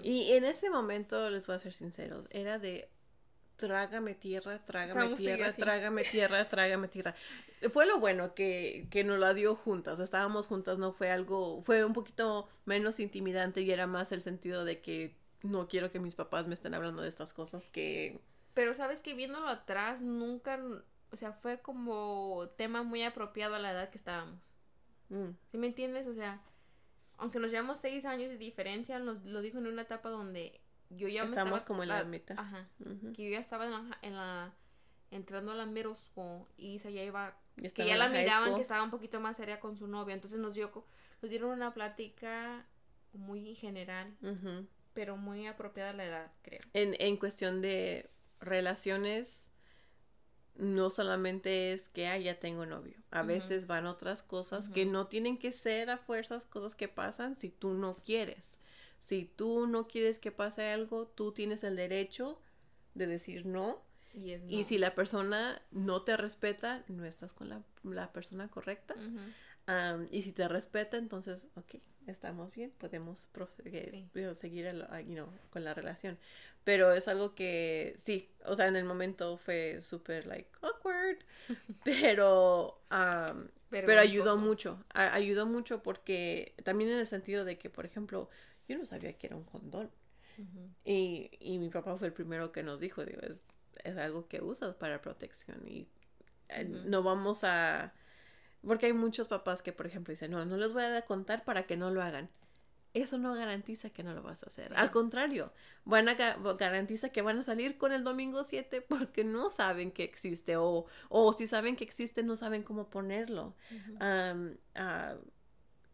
[0.02, 2.90] Y en ese momento les voy a ser sinceros, era de
[3.68, 7.16] trágame tierra, trágame tierra, trágame tierra, trágame tierra.
[7.72, 11.86] Fue lo bueno que, que nos la dio juntas, estábamos juntas, no fue algo, fue
[11.86, 16.14] un poquito menos intimidante y era más el sentido de que no quiero que mis
[16.14, 18.20] papás me estén hablando de estas cosas que...
[18.54, 20.60] Pero sabes que viéndolo atrás, nunca,
[21.12, 24.42] o sea, fue como tema muy apropiado a la edad que estábamos.
[25.08, 25.30] Mm.
[25.52, 26.06] ¿Sí me entiendes?
[26.08, 26.42] O sea,
[27.18, 30.60] aunque nos llevamos seis años de diferencia, nos lo dijo en una etapa donde
[30.96, 31.66] yo ya Estamos me estaba...
[31.66, 32.38] como en la, mitad.
[32.40, 32.68] Ajá.
[33.16, 34.54] Que yo ya estaba en la, en la...
[35.12, 37.38] entrando a la middle school y Isa ya iba...
[37.56, 40.14] que ya la miraban que estaba un poquito más seria con su novia.
[40.14, 40.72] Entonces nos dio...
[41.22, 42.66] Nos dieron una plática
[43.14, 44.14] muy general
[44.94, 46.62] pero muy apropiada la edad, creo.
[46.74, 49.52] En, en cuestión de relaciones,
[50.56, 52.98] no solamente es que, ah, ya tengo novio.
[53.12, 57.36] A veces van otras cosas que no tienen que ser a fuerzas cosas que pasan
[57.36, 58.60] si tú no quieres.
[59.04, 62.40] Si tú no quieres que pase algo, tú tienes el derecho
[62.96, 63.82] de decir no.
[64.14, 67.50] Y, si la persona no te respeta, no estás con
[67.84, 68.96] la, persona correcta.
[70.10, 74.88] y si te respeta, entonces, ok, estamos bien, podemos proseguir, seguir
[75.50, 76.18] con la relación.
[76.64, 81.18] Pero es algo que sí, o sea, en el momento fue súper, like, awkward,
[81.84, 82.80] pero,
[83.70, 88.30] pero, ayudó mucho, ayudó mucho porque también en el sentido de que, por ejemplo,
[88.68, 89.92] yo no sabía que era un condón.
[90.84, 93.40] y, y, mi papá fue el primero que nos dijo, digo, es,
[93.84, 95.88] es algo que usas para protección y
[96.50, 97.94] eh, no vamos a
[98.66, 101.64] porque hay muchos papás que, por ejemplo, dicen, no, no les voy a contar para
[101.64, 102.30] que no lo hagan.
[102.94, 104.72] Eso no garantiza que no lo vas a hacer.
[104.76, 105.52] Al contrario,
[105.84, 110.04] van a garantiza que van a salir con el domingo 7 porque no saben que
[110.04, 113.56] existe o, o si saben que existe no saben cómo ponerlo.
[114.00, 115.16] Ah,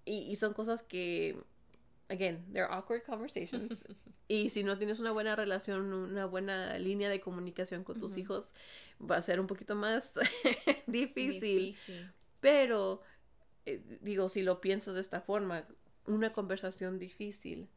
[0.05, 1.39] y, y, son cosas que,
[2.09, 3.83] again, they're awkward conversations.
[4.27, 8.47] y si no tienes una buena relación, una buena línea de comunicación con tus hijos,
[8.99, 10.13] va a ser un poquito más
[10.87, 11.73] difícil.
[11.73, 12.11] difícil.
[12.41, 13.01] Pero,
[13.65, 15.65] eh, digo, si lo piensas de esta forma,
[16.05, 17.69] una conversación difícil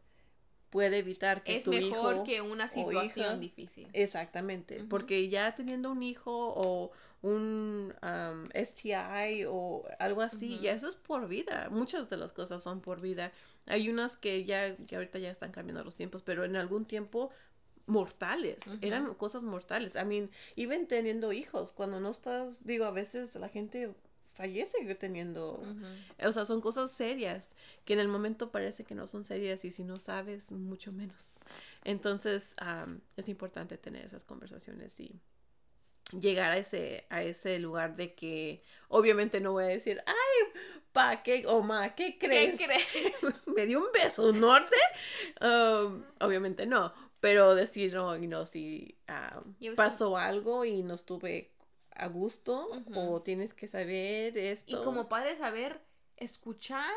[0.72, 3.86] puede evitar que es mejor que una situación difícil.
[3.92, 7.94] Exactamente, porque ya teniendo un hijo o un
[8.54, 11.68] STI o algo así, ya eso es por vida.
[11.70, 13.32] Muchas de las cosas son por vida.
[13.66, 17.30] Hay unas que ya, que ahorita ya están cambiando los tiempos, pero en algún tiempo
[17.84, 19.94] mortales, eran cosas mortales.
[19.94, 23.92] I mean, even teniendo hijos, cuando no estás, digo, a veces la gente
[24.34, 25.62] fallece yo teniendo,
[26.24, 27.54] o sea, son cosas serias
[27.84, 31.22] que en el momento parece que no son serias y si no sabes, mucho menos.
[31.84, 32.54] Entonces,
[33.16, 35.20] es importante tener esas conversaciones y
[36.18, 40.60] llegar a ese, a ese lugar de que obviamente no voy a decir, ay,
[40.92, 42.58] pa, ¿qué, o ma, ¿qué crees?
[42.58, 42.84] ¿Qué crees?
[43.46, 44.76] Me dio un beso, ¿norte?
[45.40, 48.96] Um, obviamente no, pero decir, no, know, si
[49.76, 51.52] pasó algo y no estuve
[51.94, 54.78] a gusto o tienes que saber esto.
[54.78, 55.80] Y como padre saber
[56.16, 56.92] escuchar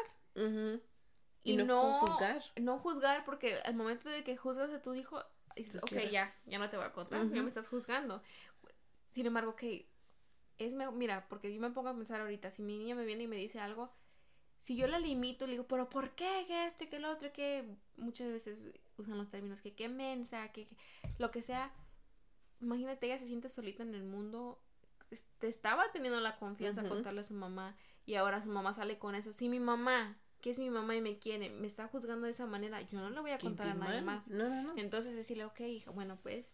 [1.44, 2.44] y, no, juzgar.
[2.60, 5.24] No juzgar porque al momento de que juzgas a tu hijo,
[5.56, 8.22] dices, ok, ya, ya no te voy a contar, ya me estás juzgando.
[9.10, 9.64] Sin embargo, ok,
[10.58, 13.28] es mira, porque yo me pongo a pensar ahorita, si mi niña me viene y
[13.28, 13.92] me dice algo,
[14.62, 16.46] si yo la limito, le digo, pero ¿por qué?
[16.48, 18.60] Que este, que el otro, que muchas veces
[18.98, 20.68] usan los términos que qué mensa, que,
[21.20, 21.72] lo que sea.
[22.62, 24.60] Imagínate, ella se siente solita en el mundo
[25.40, 28.98] te estaba teniendo la confianza uh contarle a su mamá y ahora su mamá sale
[28.98, 29.34] con eso.
[29.34, 32.46] Si mi mamá, que es mi mamá y me quiere, me está juzgando de esa
[32.46, 34.26] manera, yo no le voy a contar a nadie más.
[34.76, 36.46] Entonces decirle, ok, hija, bueno, pues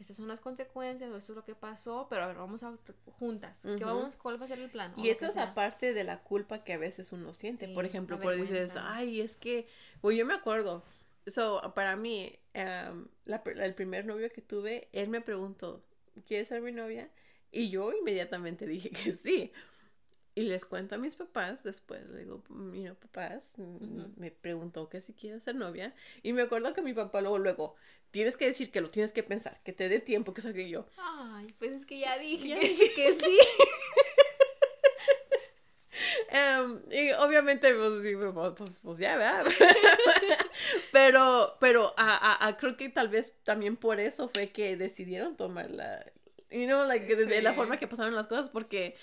[0.00, 2.76] estas son las consecuencias o esto es lo que pasó, pero a ver, vamos a
[3.18, 3.60] juntas.
[3.62, 4.92] ¿Qué vamos, ¿Cuál va a ser el plan?
[4.96, 7.68] Y eso es aparte de la culpa que a veces uno siente.
[7.68, 9.66] por ejemplo, por dices, ay, es que,
[10.00, 10.82] pues yo me acuerdo.
[11.26, 15.82] So, para mí, em, el primer novio que tuve, él me preguntó,
[16.26, 17.10] ¿quieres ser mi novia?
[17.54, 19.52] Y yo inmediatamente dije que sí.
[20.34, 23.52] Y les cuento a mis papás, después le digo, mira, papás,
[24.16, 25.94] me preguntó que si quiero ser novia.
[26.24, 27.76] Y me acuerdo que mi papá luego, luego,
[28.10, 30.88] tienes que decir que lo tienes que pensar, que te dé tiempo, que saque yo.
[30.98, 32.90] Ay, pues es que ya dije que, sí.
[32.96, 33.38] que sí.
[36.30, 39.46] Em, y obviamente, pues, sí, pues, pues, pues ya, ¿verdad?
[40.92, 45.70] pero, pero a, a, creo que tal vez también por eso fue que decidieron tomar
[45.70, 46.04] la,
[46.54, 48.96] you know, like, de, la forma que pasaron las cosas, porque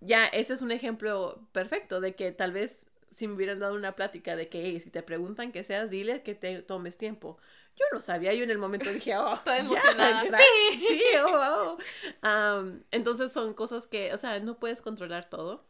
[0.00, 3.96] ya ese es un ejemplo perfecto de que tal vez si me hubieran dado una
[3.96, 7.38] plática de que si te preguntan que seas, dile que te tomes tiempo.
[7.74, 10.22] Yo no sabía, yo en el momento dije, oh, estoy emocionada.
[10.22, 11.78] sí, sí, oh,
[12.22, 12.64] oh.
[12.90, 15.66] entonces son cosas que, o sea, no puedes controlar todo,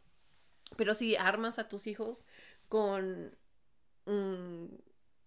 [0.75, 2.27] pero si armas a tus hijos
[2.67, 3.35] con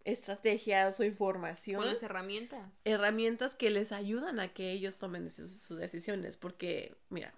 [0.05, 1.81] estrategias o información.
[1.81, 2.81] Con las herramientas.
[2.85, 6.37] Herramientas que les ayudan a que ellos tomen sus, decisiones.
[6.37, 7.35] Porque, mira,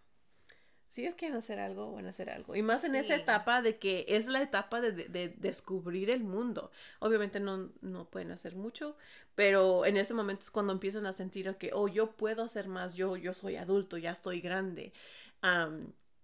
[0.89, 2.55] si ellos quieren hacer algo, van a hacer algo.
[2.55, 6.71] Y más en esa etapa de que es la etapa de, descubrir el mundo.
[7.01, 8.97] Obviamente no, no, pueden hacer mucho,
[9.35, 12.95] pero en ese momento es cuando empiezan a sentir que, oh, yo puedo hacer más,
[12.95, 14.93] yo, yo soy adulto, ya estoy grande.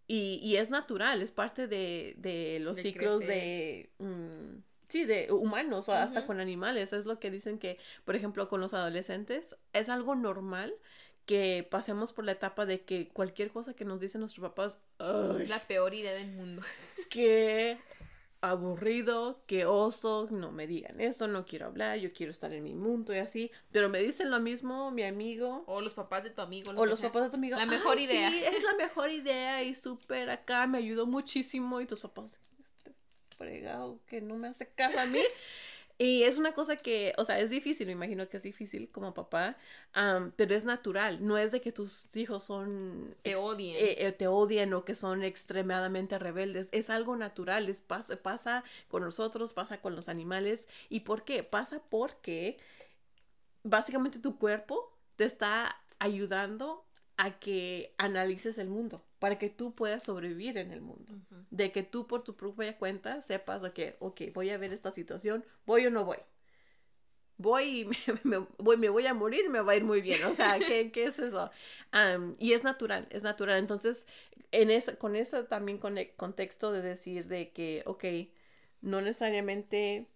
[0.07, 3.91] y, y, es natural, es parte de, los ciclos de...
[4.91, 6.93] sí, de humanos o hasta con animales.
[6.93, 10.75] Es lo que dicen que, por ejemplo, con los adolescentes es algo normal
[11.27, 14.79] que pasemos por la etapa de que cualquier cosa que nos dicen nuestros papás
[15.39, 16.63] es la peor idea del mundo.
[17.09, 17.79] Que
[18.41, 22.75] aburrido, que oso, no me digan eso, no quiero hablar, yo quiero estar en mi
[22.75, 25.63] mundo y así, pero me dicen lo mismo mi amigo.
[25.67, 26.73] O los papás de tu amigo.
[26.75, 27.57] O los papás de tu amigo.
[27.57, 28.31] La mejor idea.
[28.31, 32.41] Sí, es la mejor idea y súper acá, me ayudó muchísimo y tus papás,
[33.41, 35.21] fregado que no me hace caso a mí.
[36.03, 39.13] Y es una cosa que, o sea, es difícil, me imagino que es difícil como
[39.13, 39.59] papá,
[40.35, 41.19] pero es natural.
[41.21, 43.15] No es de que tus hijos son...
[43.21, 43.77] Te odien.
[43.77, 46.71] Eh, eh, te odian o que son extremadamente rebeldes.
[46.73, 50.67] Es algo natural, es, pasa, pasa con nosotros, pasa con los animales.
[50.89, 51.43] ¿Y por qué?
[51.43, 52.57] Pasa porque
[53.63, 56.87] básicamente tu cuerpo te está ayudando
[57.19, 61.13] a que analices el mundo para que tú puedas sobrevivir en el mundo.
[61.51, 65.45] De que tú por tu propia cuenta sepas que, ok, voy a ver esta situación,
[65.67, 66.17] voy o no voy.
[67.37, 67.85] Voy y
[68.25, 70.25] me, voy, me voy a morir, me va a ir muy bien.
[70.25, 71.51] O sea, ¿qué, qué es eso?
[72.39, 73.59] y es natural, es natural.
[73.59, 74.07] Entonces,
[74.53, 78.05] en eso, con eso también con el contexto de decir de que, ok,
[78.81, 80.09] no necesariamente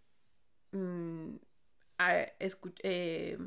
[2.83, 3.39] eh,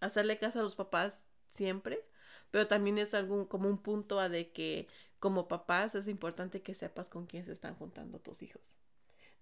[0.00, 2.02] hacerle caso a los papás siempre,
[2.50, 6.74] pero también es algún como un punto a de que como papás es importante que
[6.74, 8.76] sepas con quién se están juntando tus hijos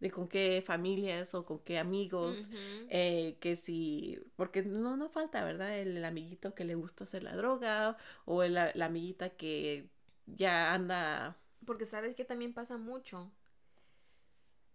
[0.00, 2.48] de con qué familias o con qué amigos,
[2.90, 5.78] eh, que si, porque no, no falta, ¿verdad?
[5.78, 9.88] El, amiguito que le gusta hacer la droga o la amiguita que
[10.26, 11.38] ya anda...
[11.64, 13.30] Porque sabes que también pasa mucho,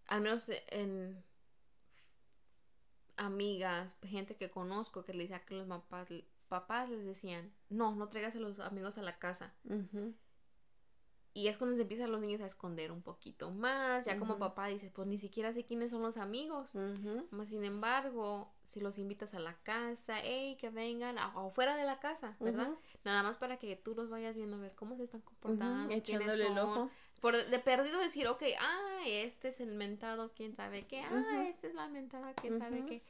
[0.08, 1.22] al menos en
[3.16, 6.08] amigas, gente que conozco que le decía que los papás,
[6.52, 9.54] papás les decían, no, no traigas a los amigos a la casa.
[11.34, 14.04] Y es cuando se empiezan los niños a esconder un poquito más.
[14.04, 16.72] Ya como papá dices, pues ni siquiera sé quiénes son los amigos.
[17.46, 21.98] sin embargo, si los invitas a la casa, hey, que vengan, o fuera de la
[22.00, 22.68] casa, ¿verdad?
[23.04, 26.36] Nada más para que tú los vayas viendo a ver cómo se están comportando, quiénes
[26.36, 26.52] son.
[26.52, 26.90] El ojo.
[27.22, 31.68] Por de perdido decir, ok, ah, este es el mentado, quién sabe qué, ah, esta
[31.68, 33.02] es la mentada, quién sabe qué.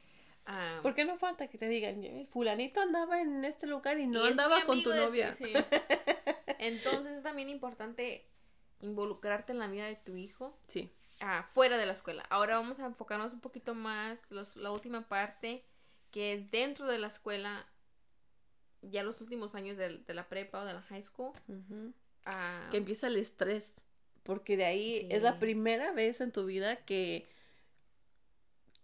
[0.45, 4.23] Ah, ¿Por qué no falta que te digan, fulanito andaba en este lugar y no
[4.23, 5.35] andaba con tu novia?
[6.59, 8.25] Entonces es también importante
[8.81, 10.57] involucrarte en la vida de tu hijo.
[10.67, 10.91] Sí.
[11.19, 12.23] Ah, fuera de la escuela.
[12.29, 15.63] Ahora vamos a enfocarnos un poquito más, la última parte,
[16.11, 17.65] que es dentro de la escuela,
[18.81, 21.31] ya los últimos años de, la prepa o de la high school.
[22.25, 23.73] Ah, que empieza el estrés,
[24.23, 27.27] porque de ahí es la primera vez en tu vida que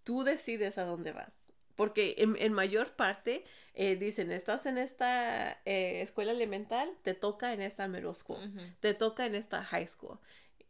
[0.03, 1.38] tú decides a dónde vas.
[1.79, 7.61] Porque en, mayor parte eh, dicen, estás en esta eh, escuela elemental, te toca en
[7.61, 8.37] esta middle school,
[8.81, 10.19] te toca en esta high school.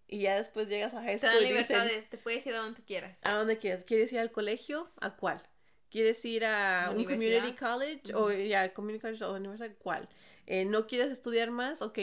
[0.08, 1.32] Y ya después llegas a high school.
[1.32, 3.18] Te libertad te puedes ir a donde quieras.
[3.24, 3.86] A donde quieras.
[3.86, 4.92] ¿Quieres ir al colegio?
[5.02, 5.42] ¿A cuál?
[5.90, 8.14] ¿Quieres ir a un community college?
[8.14, 10.08] O ya, community college o universidad, ¿cuál?
[10.46, 11.82] Eh, ¿No quieres estudiar más?
[11.82, 11.98] Ok,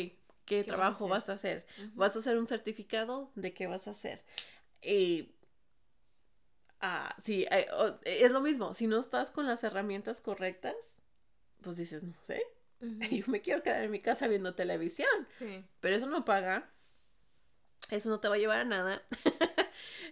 [0.47, 1.65] ¿qué, trabajo vas a hacer?
[1.95, 3.31] ¿Vas a hacer un certificado?
[3.37, 4.25] ¿De qué vas a hacer?
[4.83, 5.36] Y
[6.81, 7.67] Ah, sí, eh,
[8.05, 8.75] es lo mismo.
[8.75, 10.77] Si no estás con las herramientas correctas,
[11.63, 12.43] pues dices, no sé.
[13.11, 15.29] Yo me quiero quedar en mi casa viendo televisión.
[15.81, 16.71] Pero eso no paga.
[17.91, 19.03] Eso no te va a llevar a nada.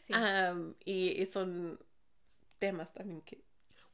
[0.85, 1.79] y, son
[2.59, 3.43] temas también que.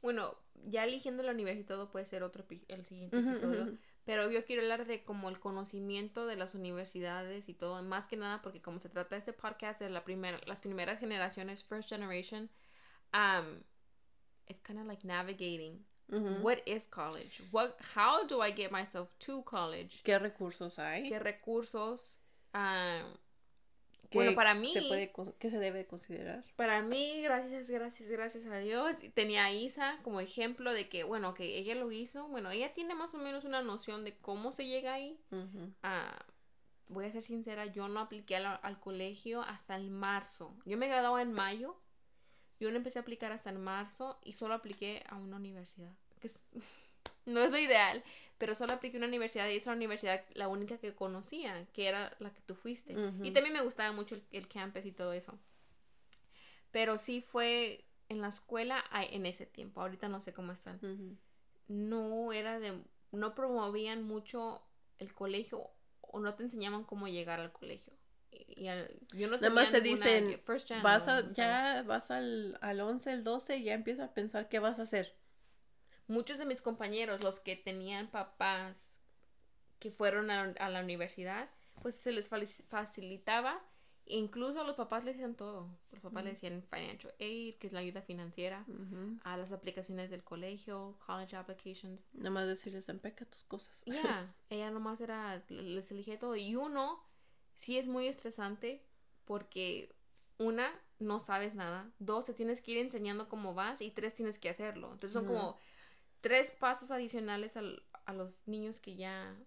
[0.01, 3.77] Bueno, ya eligiendo la universidad todo puede ser otro el siguiente episodio.
[4.03, 8.17] Pero yo quiero hablar de como el conocimiento de las universidades y todo, más que
[8.17, 11.89] nada porque como se trata de este podcast de la primera, las primeras generaciones, first
[11.89, 12.49] generation,
[13.13, 13.63] um,
[14.47, 15.79] it's kind of like navigating.
[16.41, 17.41] What is college?
[17.51, 17.77] What?
[17.95, 20.01] How do I get myself to college?
[20.03, 21.09] ¿Qué recursos hay?
[21.09, 22.15] ¿Qué recursos?
[22.53, 23.17] Um,
[24.13, 24.73] bueno, para mí.
[24.73, 26.43] ¿Qué se debe considerar?
[26.55, 31.33] Para mí, gracias, gracias, gracias a Dios, tenía a Isa como ejemplo de que, bueno,
[31.33, 32.27] que ella lo hizo.
[32.27, 35.17] Bueno, ella tiene más o menos una noción de cómo se llega ahí.
[35.81, 36.25] Ah,
[36.89, 40.53] voy a ser sincera, yo no apliqué al, al, colegio hasta el marzo.
[40.65, 41.80] Yo me gradué en mayo
[42.61, 45.91] yo no empecé a aplicar hasta en marzo y solo apliqué a una universidad.
[46.19, 46.29] Que
[47.25, 48.03] no es lo ideal,
[48.37, 52.15] pero solo apliqué a una universidad y esa universidad la única que conocía, que era
[52.19, 52.93] la que tú fuiste.
[53.23, 55.39] Y también me gustaba mucho el, campus y todo eso.
[56.71, 59.81] Pero sí fue en la escuela en ese tiempo.
[59.81, 60.79] Ahorita no sé cómo están.
[61.67, 62.79] No era de.
[63.11, 64.61] No promovían mucho
[64.99, 67.91] el colegio o no te enseñaban cómo llegar al colegio
[68.31, 68.65] y
[69.17, 70.41] yo no Nada más te dicen,
[70.83, 74.83] vas ya vas al, al 11, el 12, ya empiezas a pensar qué vas a
[74.83, 75.15] hacer.
[76.07, 78.99] Muchos de mis compañeros, los que tenían papás
[79.79, 81.49] que fueron a, la universidad,
[81.81, 82.29] pues se les
[82.69, 83.61] facilitaba.
[84.05, 85.69] Incluso a los papás les decían todo.
[85.91, 88.65] Los papás les decían financial aid, que es la ayuda financiera,
[89.23, 92.05] a las aplicaciones del colegio, college applications.
[92.13, 93.83] Nada más decirles, empeca tus cosas.
[93.85, 96.35] Ya, ella nomás era, les elegía todo.
[96.35, 97.01] Y uno
[97.61, 98.81] sí es muy estresante
[99.23, 99.93] porque
[100.39, 104.39] una, no sabes nada, dos, te tienes que ir enseñando cómo vas y tres, tienes
[104.39, 104.87] que hacerlo.
[104.87, 105.59] Entonces son como
[106.21, 109.37] tres pasos adicionales a los niños que ya,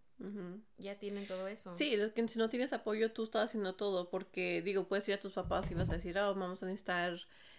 [0.79, 1.77] ya tienen todo eso.
[1.77, 5.21] Sí, que si no tienes apoyo, tú estás haciendo todo porque, digo, puedes ir a
[5.21, 7.19] tus papás y vas a decir, oh, vamos a necesitar...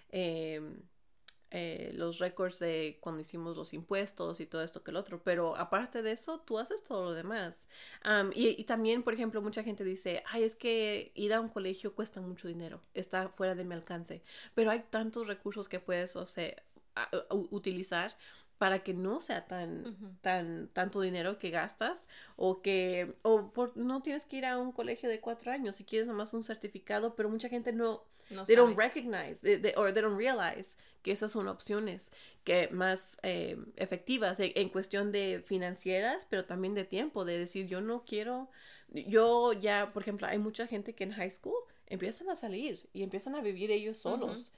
[0.10, 0.62] Eh,
[1.58, 5.56] eh, los récords de cuando hicimos los impuestos y todo esto que el otro, pero
[5.56, 7.70] aparte de eso, tú haces todo lo demás.
[8.34, 12.20] y, también, por ejemplo, mucha gente dice, ay, es que ir a un colegio cuesta
[12.20, 14.22] mucho dinero, está fuera de mi alcance,
[14.54, 16.54] pero hay tantos recursos que puedes o sea,
[17.30, 18.18] utilizar
[18.58, 24.02] para que no sea tan, tan, tanto dinero que gastas o que, o por, no
[24.02, 27.30] tienes que ir a un colegio de cuatro años si quieres nomás un certificado, pero
[27.30, 31.48] mucha gente no, no they don't recognize, they, or they don't realize que esas son
[31.48, 32.10] opciones
[32.44, 37.80] que más eh, efectivas en, cuestión de financieras, pero también de tiempo, de decir, yo
[37.80, 38.50] no quiero,
[38.90, 43.04] yo ya, por ejemplo, hay mucha gente que en high school empiezan a salir y
[43.04, 44.52] empiezan a vivir ellos solos.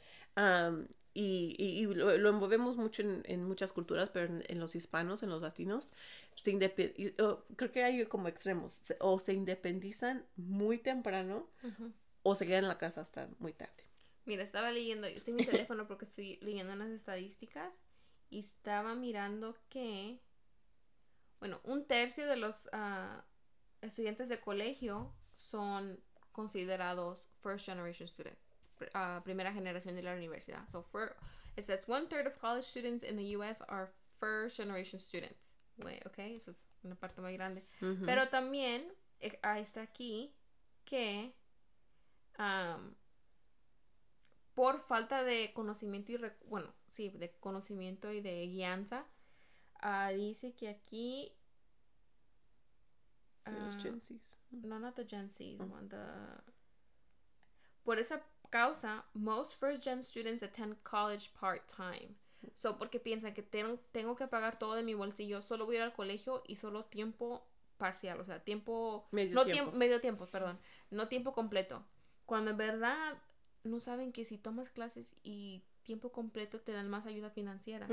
[1.14, 5.92] y, y, lo, envolvemos mucho en, muchas culturas, pero en, los hispanos, en los latinos,
[6.36, 11.48] se creo que hay como extremos, o se independizan muy temprano
[12.24, 13.84] o se quedan en la casa hasta muy tarde.
[14.26, 17.74] Mira, estaba leyendo, estoy en mi teléfono porque estoy leyendo unas estadísticas
[18.30, 20.20] y estaba mirando que,
[21.40, 23.24] bueno, un tercio de los ah,
[23.82, 26.00] estudiantes de colegio son
[26.34, 28.58] considerados first generation students,
[28.94, 30.68] ah, primera generación de la universidad.
[30.68, 30.86] So,
[31.56, 33.64] It says one third of college students in the U.S.
[33.68, 33.90] are
[34.20, 35.56] first generation students.
[35.78, 37.64] Güey, ok, eso es una parte muy grande.
[37.82, 38.06] Ujú.
[38.06, 40.36] Pero también eh, está aquí
[40.86, 41.34] que
[42.38, 42.96] am,
[44.56, 49.06] por falta de conocimiento y bueno, sí, de conocimiento y de guianza,
[49.82, 51.32] ah, dice que aquí
[53.46, 54.00] De los ah, Gen
[54.64, 55.88] no, not the Gen Z, Oh.
[55.88, 56.42] the-
[57.84, 62.16] Por esa causa, most first gen students attend college part-time.
[62.56, 65.80] So, porque piensan que tengo, tengo que pagar todo de mi bolsillo, solo voy a
[65.80, 67.46] ir al colegio y solo tiempo
[67.78, 69.08] parcial, o sea, tiempo...
[69.12, 69.72] Medio no tiempo.
[69.74, 70.60] medio tiempo, perdón.
[70.90, 71.84] No tiempo completo.
[72.28, 73.18] Cuando en verdad
[73.64, 77.88] no saben que si tomas clases y tiempo completo te dan más ayuda financiera.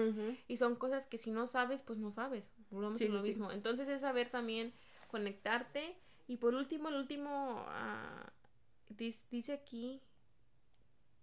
[0.48, 2.52] Y son cosas que si no sabes, pues no sabes.
[2.70, 3.28] Volvemos Sí, a lo sí, sí.
[3.28, 3.50] mismo.
[3.52, 4.72] Entonces es saber también
[5.10, 5.96] conectarte.
[6.26, 7.64] Y por último, el último,
[8.98, 10.00] dis- dice aquí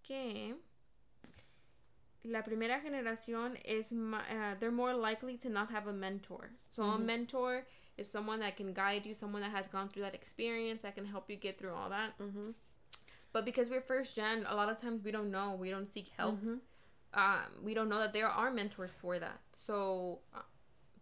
[0.02, 0.56] que
[2.24, 6.50] la primera generación es, ah, they're more likely to not have a mentor.
[6.68, 10.14] So a mentor is someone that can guide you, someone that has gone through that
[10.14, 12.14] experience, that can help you get through all that.
[13.32, 16.08] But because we're first gen, a lot of times we don't know, we don't seek
[16.18, 16.60] help Ujú.
[17.14, 19.40] um, we don't know that there are mentors for that.
[19.52, 20.42] So uh,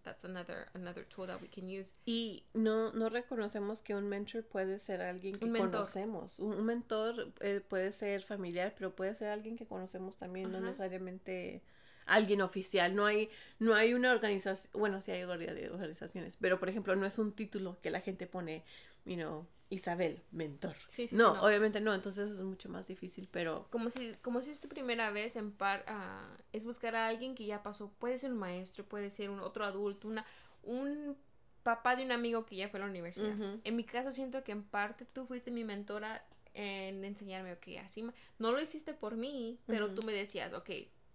[0.03, 1.93] that's another another tool that we can use.
[2.07, 6.41] Y no, no reconocemos que un mentor puede ser alguien que Un conocemos.
[6.41, 10.59] Un, un mentor eh, puede ser familiar, pero puede ser alguien que conocemos también, no
[10.59, 10.67] Ajá.
[10.69, 11.63] necesariamente
[12.07, 12.95] alguien oficial.
[12.95, 13.29] No hay,
[13.59, 17.33] no hay una organización, bueno, sí hay orga- organizaciones, pero por ejemplo no es un
[17.33, 18.65] título que la gente pone,
[19.05, 20.75] you know, Isabel, mentor.
[20.89, 21.43] Sí, sí, no, sí, no.
[21.47, 25.11] obviamente no, entonces es mucho más difícil, pero Como si como si es tu primera
[25.11, 27.91] vez en par ah, es buscar a alguien que ya pasó.
[27.99, 30.25] Puede ser un maestro, puede ser un otro adulto, una
[30.63, 31.17] un
[31.63, 33.35] papá de un amigo que ya fue a la universidad.
[33.65, 38.03] En mi caso siento que en parte tú fuiste mi mentora en enseñarme, ok, así
[38.39, 40.71] no lo hiciste por mí, pero tú me decías, ok,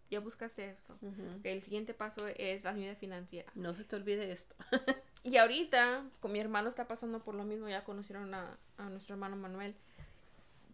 [0.09, 0.93] ya buscaste esto.
[1.01, 3.51] ujú, El siguiente paso es la ayuda financiera.
[3.55, 4.55] no se te olvide esto.
[5.25, 9.15] Y ahorita, con mi hermano está pasando por lo mismo, ya conocieron a, a nuestro
[9.15, 9.75] hermano Manuel.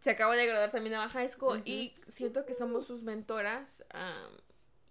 [0.02, 3.86] Se acaba de graduar también de la high school y siento que somos sus mentoras.
[3.93, 4.30] am,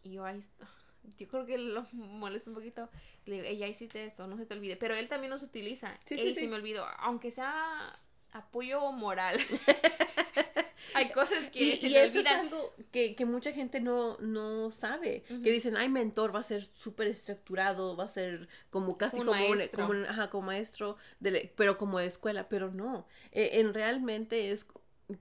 [0.02, 0.50] y yo ahí, est-
[1.18, 2.88] yo creo que lo molesta un poquito.
[3.26, 4.76] Le digo, "Ey, ya hiciste esto, no se te olvide.
[4.76, 5.94] Pero él también nos utiliza.
[6.06, 6.46] Sí, Ey, sí, se sí.
[6.48, 7.98] me olvidó, aunque sea
[8.32, 9.38] apoyo moral.
[10.94, 14.16] Hay cosas que Y, se y me eso es algo que, que mucha gente no,
[14.18, 15.24] no sabe.
[15.30, 15.42] Ujú.
[15.42, 19.26] Que dicen, ay, mentor va a ser súper estructurado, va a ser como casi un
[19.26, 19.86] como, un, maestro.
[19.86, 22.48] como un- ajá, como maestro, de la- pero como de escuela.
[22.48, 24.66] Pero no, Eh, en realmente es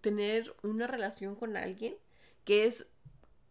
[0.02, 1.96] tener una relación con alguien
[2.46, 2.86] que es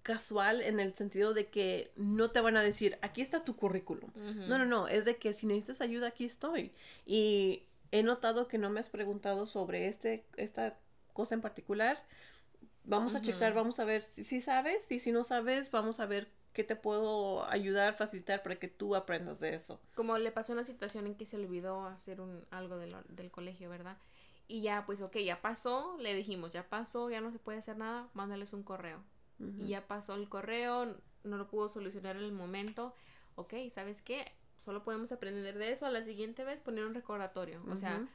[0.02, 4.10] casual en el sentido de que no te van a decir, aquí está tu currículum.
[4.48, 6.72] No, no, no, es de que si necesitas ayuda, aquí estoy.
[7.04, 10.78] Y he notado que no me has preguntado sobre este, esta
[11.18, 11.96] cosa en particular.
[12.84, 16.06] Vamos a checar, vamos a ver si, si sabes y si no sabes, vamos a
[16.06, 19.78] ver qué te puedo ayudar, facilitar para que tú aprendas de eso.
[19.94, 23.30] como le pasó una situación en que se olvidó hacer un algo de lo- del
[23.30, 23.96] colegio, ¿verdad?
[24.46, 27.76] Y ya, pues, ok, ya pasó, le dijimos, ya pasó, ya no se puede hacer
[27.76, 28.98] nada, mándales un correo.
[29.38, 29.62] Ujú.
[29.64, 32.94] Y ya pasó el correo, no lo pudo solucionar en el momento.
[33.34, 34.32] Ok, ¿sabes qué?
[34.56, 35.84] Solo podemos aprender de eso.
[35.84, 37.62] A la siguiente vez poner un recordatorio.
[37.70, 38.08] O sea.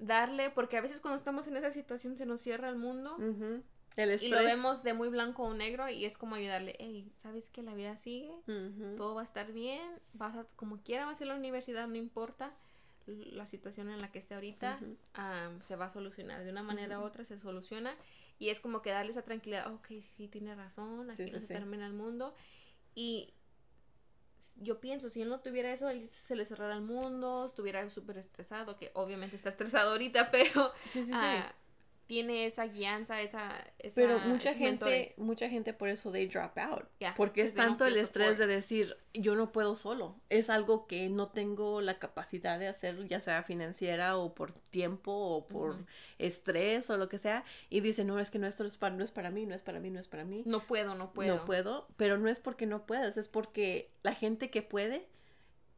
[0.00, 3.16] Darle, porque a veces cuando estamos en esa situación se nos cierra el mundo.
[3.96, 7.48] El y lo vemos de muy blanco o negro y es como ayudarle, hey, ¿sabes
[7.50, 8.34] que la vida sigue?
[8.96, 9.82] Todo va a estar bien,
[10.14, 12.52] vas a, como quiera vas a ir a la universidad, no importa
[13.06, 14.78] la situación en la que esté ahorita,
[15.14, 17.94] am, se va a solucionar, de una manera u otra se soluciona
[18.38, 21.40] y es como que darle esa tranquilidad, ok, sí, sí, tiene razón, aquí Sí, no
[21.40, 21.52] sí, se sí.
[21.52, 22.34] termina el mundo
[22.94, 23.34] y
[24.56, 28.18] yo pienso, si él no tuviera eso, él se le cerrara el mundo, estuviera súper
[28.18, 31.18] estresado, que obviamente está estresado ahorita, pero Sí, sí, sí.
[31.20, 31.54] ah,
[32.10, 33.64] tiene esa guianza, esa...
[33.78, 35.16] esa Pero mucha gente, mentores.
[35.16, 36.88] mucha gente por eso they drop out.
[36.98, 40.16] Yeah, porque es tanto el estrés de decir, yo no puedo solo.
[40.28, 45.12] Es algo que no tengo la capacidad de hacer, ya sea financiera o por tiempo
[45.12, 45.86] o por
[46.18, 47.44] estrés o lo que sea.
[47.68, 49.62] Y dicen, no, es que no, esto es para, no es para mí, no es
[49.62, 50.42] para mí, no es para mí.
[50.46, 51.36] No puedo, no puedo.
[51.36, 55.06] No puedo, pero no es porque no puedas, es porque la gente que puede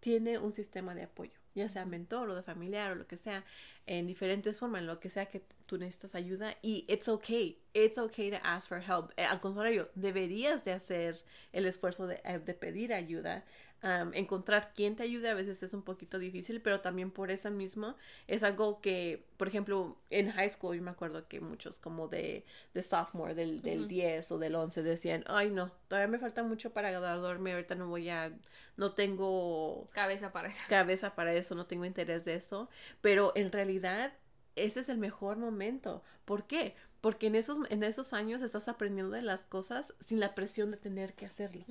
[0.01, 3.45] tiene un sistema de apoyo, ya sea mentor o de familiar o lo que sea,
[3.87, 7.99] en diferentes formas, en lo que sea que tú necesitas ayuda y it's okay, it's
[7.99, 9.11] okay to ask for help.
[9.17, 13.45] Eh, al contrario, deberías de hacer el esfuerzo de, eh, de pedir ayuda.
[13.83, 17.51] Um, encontrar quién te ayude a veces es un poquito difícil, pero también por eso
[17.51, 17.97] mismo
[18.29, 22.45] es algo que, por ejemplo, en high school yo me acuerdo que muchos como de,
[22.75, 23.89] de sophomore, del, del Ujú.
[23.89, 27.89] 10 o del 11 decían, ay no, todavía me falta mucho para graduarme, ahorita no
[27.89, 28.33] voy a,
[28.77, 30.63] no tengo Cabeza para eso.
[30.69, 32.69] cabeza para eso, no tengo interés de eso,
[33.01, 34.13] pero en realidad
[34.57, 36.03] ese es el mejor momento.
[36.25, 36.75] ¿Por qué?
[37.03, 40.77] Porque en esos, en esos años estás aprendiendo de las cosas sin la presión de
[40.77, 41.65] tener que hacerlo.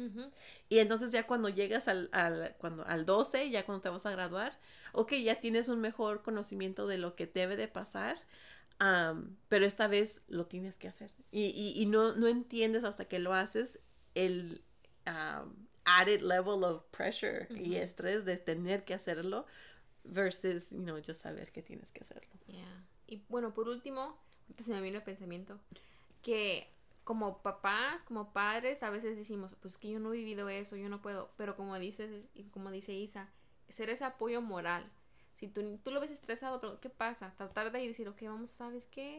[0.67, 4.11] Y entonces ya cuando llegas al, al, cuando, al 12, ya cuando te vas a
[4.11, 4.59] graduar,
[4.91, 8.17] ok, ya tienes un mejor conocimiento de lo que debe de pasar,
[9.47, 11.11] pero esta vez lo tienes que hacer.
[11.31, 13.79] Y, y, y, no, no entiendes hasta que lo haces
[14.15, 14.61] el
[15.05, 19.45] added level of pressure y estrés de tener que hacerlo
[20.03, 22.33] versus, you know, just saber que tienes que hacerlo.
[22.47, 22.85] Yeah.
[23.07, 24.19] Y bueno, por último,
[24.61, 25.59] se me vino el pensamiento
[26.21, 26.67] que
[27.03, 30.87] como papás, como padres, a veces decimos, pues que yo no he vivido eso, yo
[30.87, 33.29] no puedo, pero como dices, y como dice Isa,
[33.69, 34.85] ser ese apoyo moral.
[35.35, 37.33] Si tú, tú lo ves estresado, pero ¿qué pasa?
[37.35, 39.17] Tratar de decir, ok, vamos, ¿sabes qué?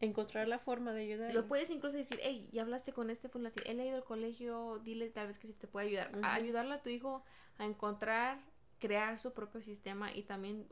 [0.00, 1.32] Encontrar la forma de ayudar.
[1.32, 4.80] Lo puedes incluso decir, hey, ya hablaste con este fulano, él ha ido al colegio,
[4.80, 6.10] dile tal vez que si te puede ayudar.
[6.24, 7.22] ayudarle a tu hijo
[7.58, 8.40] a encontrar,
[8.80, 10.66] crear su propio sistema y también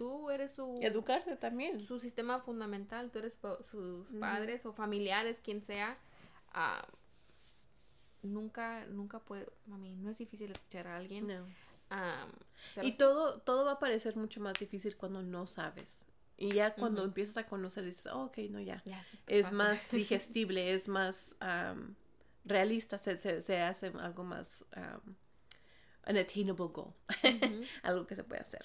[0.00, 0.80] tú eres su...
[0.82, 1.82] Educarte también.
[1.82, 5.98] Su sistema fundamental, tú eres sus padres o familiares, quien sea.
[6.54, 6.88] Ah,
[8.22, 11.26] nunca, nunca puede, mami, no es difícil escuchar a alguien.
[11.26, 11.46] No
[12.82, 16.06] y todo, todo va a parecer mucho más difícil cuando no sabes.
[16.38, 18.82] Y ya cuando empiezas a conocer, dices, oh, ok, no, ya.
[19.26, 21.36] es más digestible, es más
[22.46, 25.14] realista, se, se, hace algo más um,
[26.04, 26.94] an attainable goal.
[27.82, 28.64] algo que se puede hacer.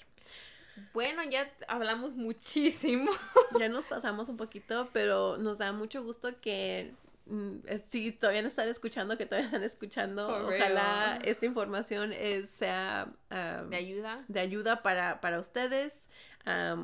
[0.92, 3.10] Bueno, ya hablamos muchísimo.
[3.58, 6.94] ya nos pasamos un poquito, pero nos da mucho gusto que
[7.28, 7.58] Mm,
[7.90, 12.14] si todavía no están escuchando, que todavía están escuchando, ojalá esta información
[12.46, 14.18] sea de ayuda.
[14.28, 16.08] De ayuda para, para ustedes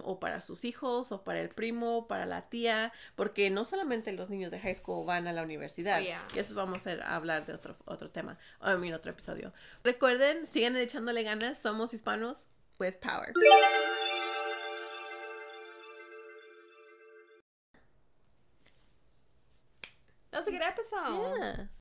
[0.02, 4.30] o para sus hijos o para el primo, para la tía, porque no solamente los
[4.30, 6.00] niños de high school van a la universidad.
[6.00, 9.52] Oh, y eso vamos a, hablar de otro, otro tema, o en otro episodio.
[9.84, 12.48] Recuerden, sigan echándole ganas, somos hispanos
[12.82, 13.32] with power.
[20.32, 21.36] That was a good episode.
[21.38, 21.64] Yeah.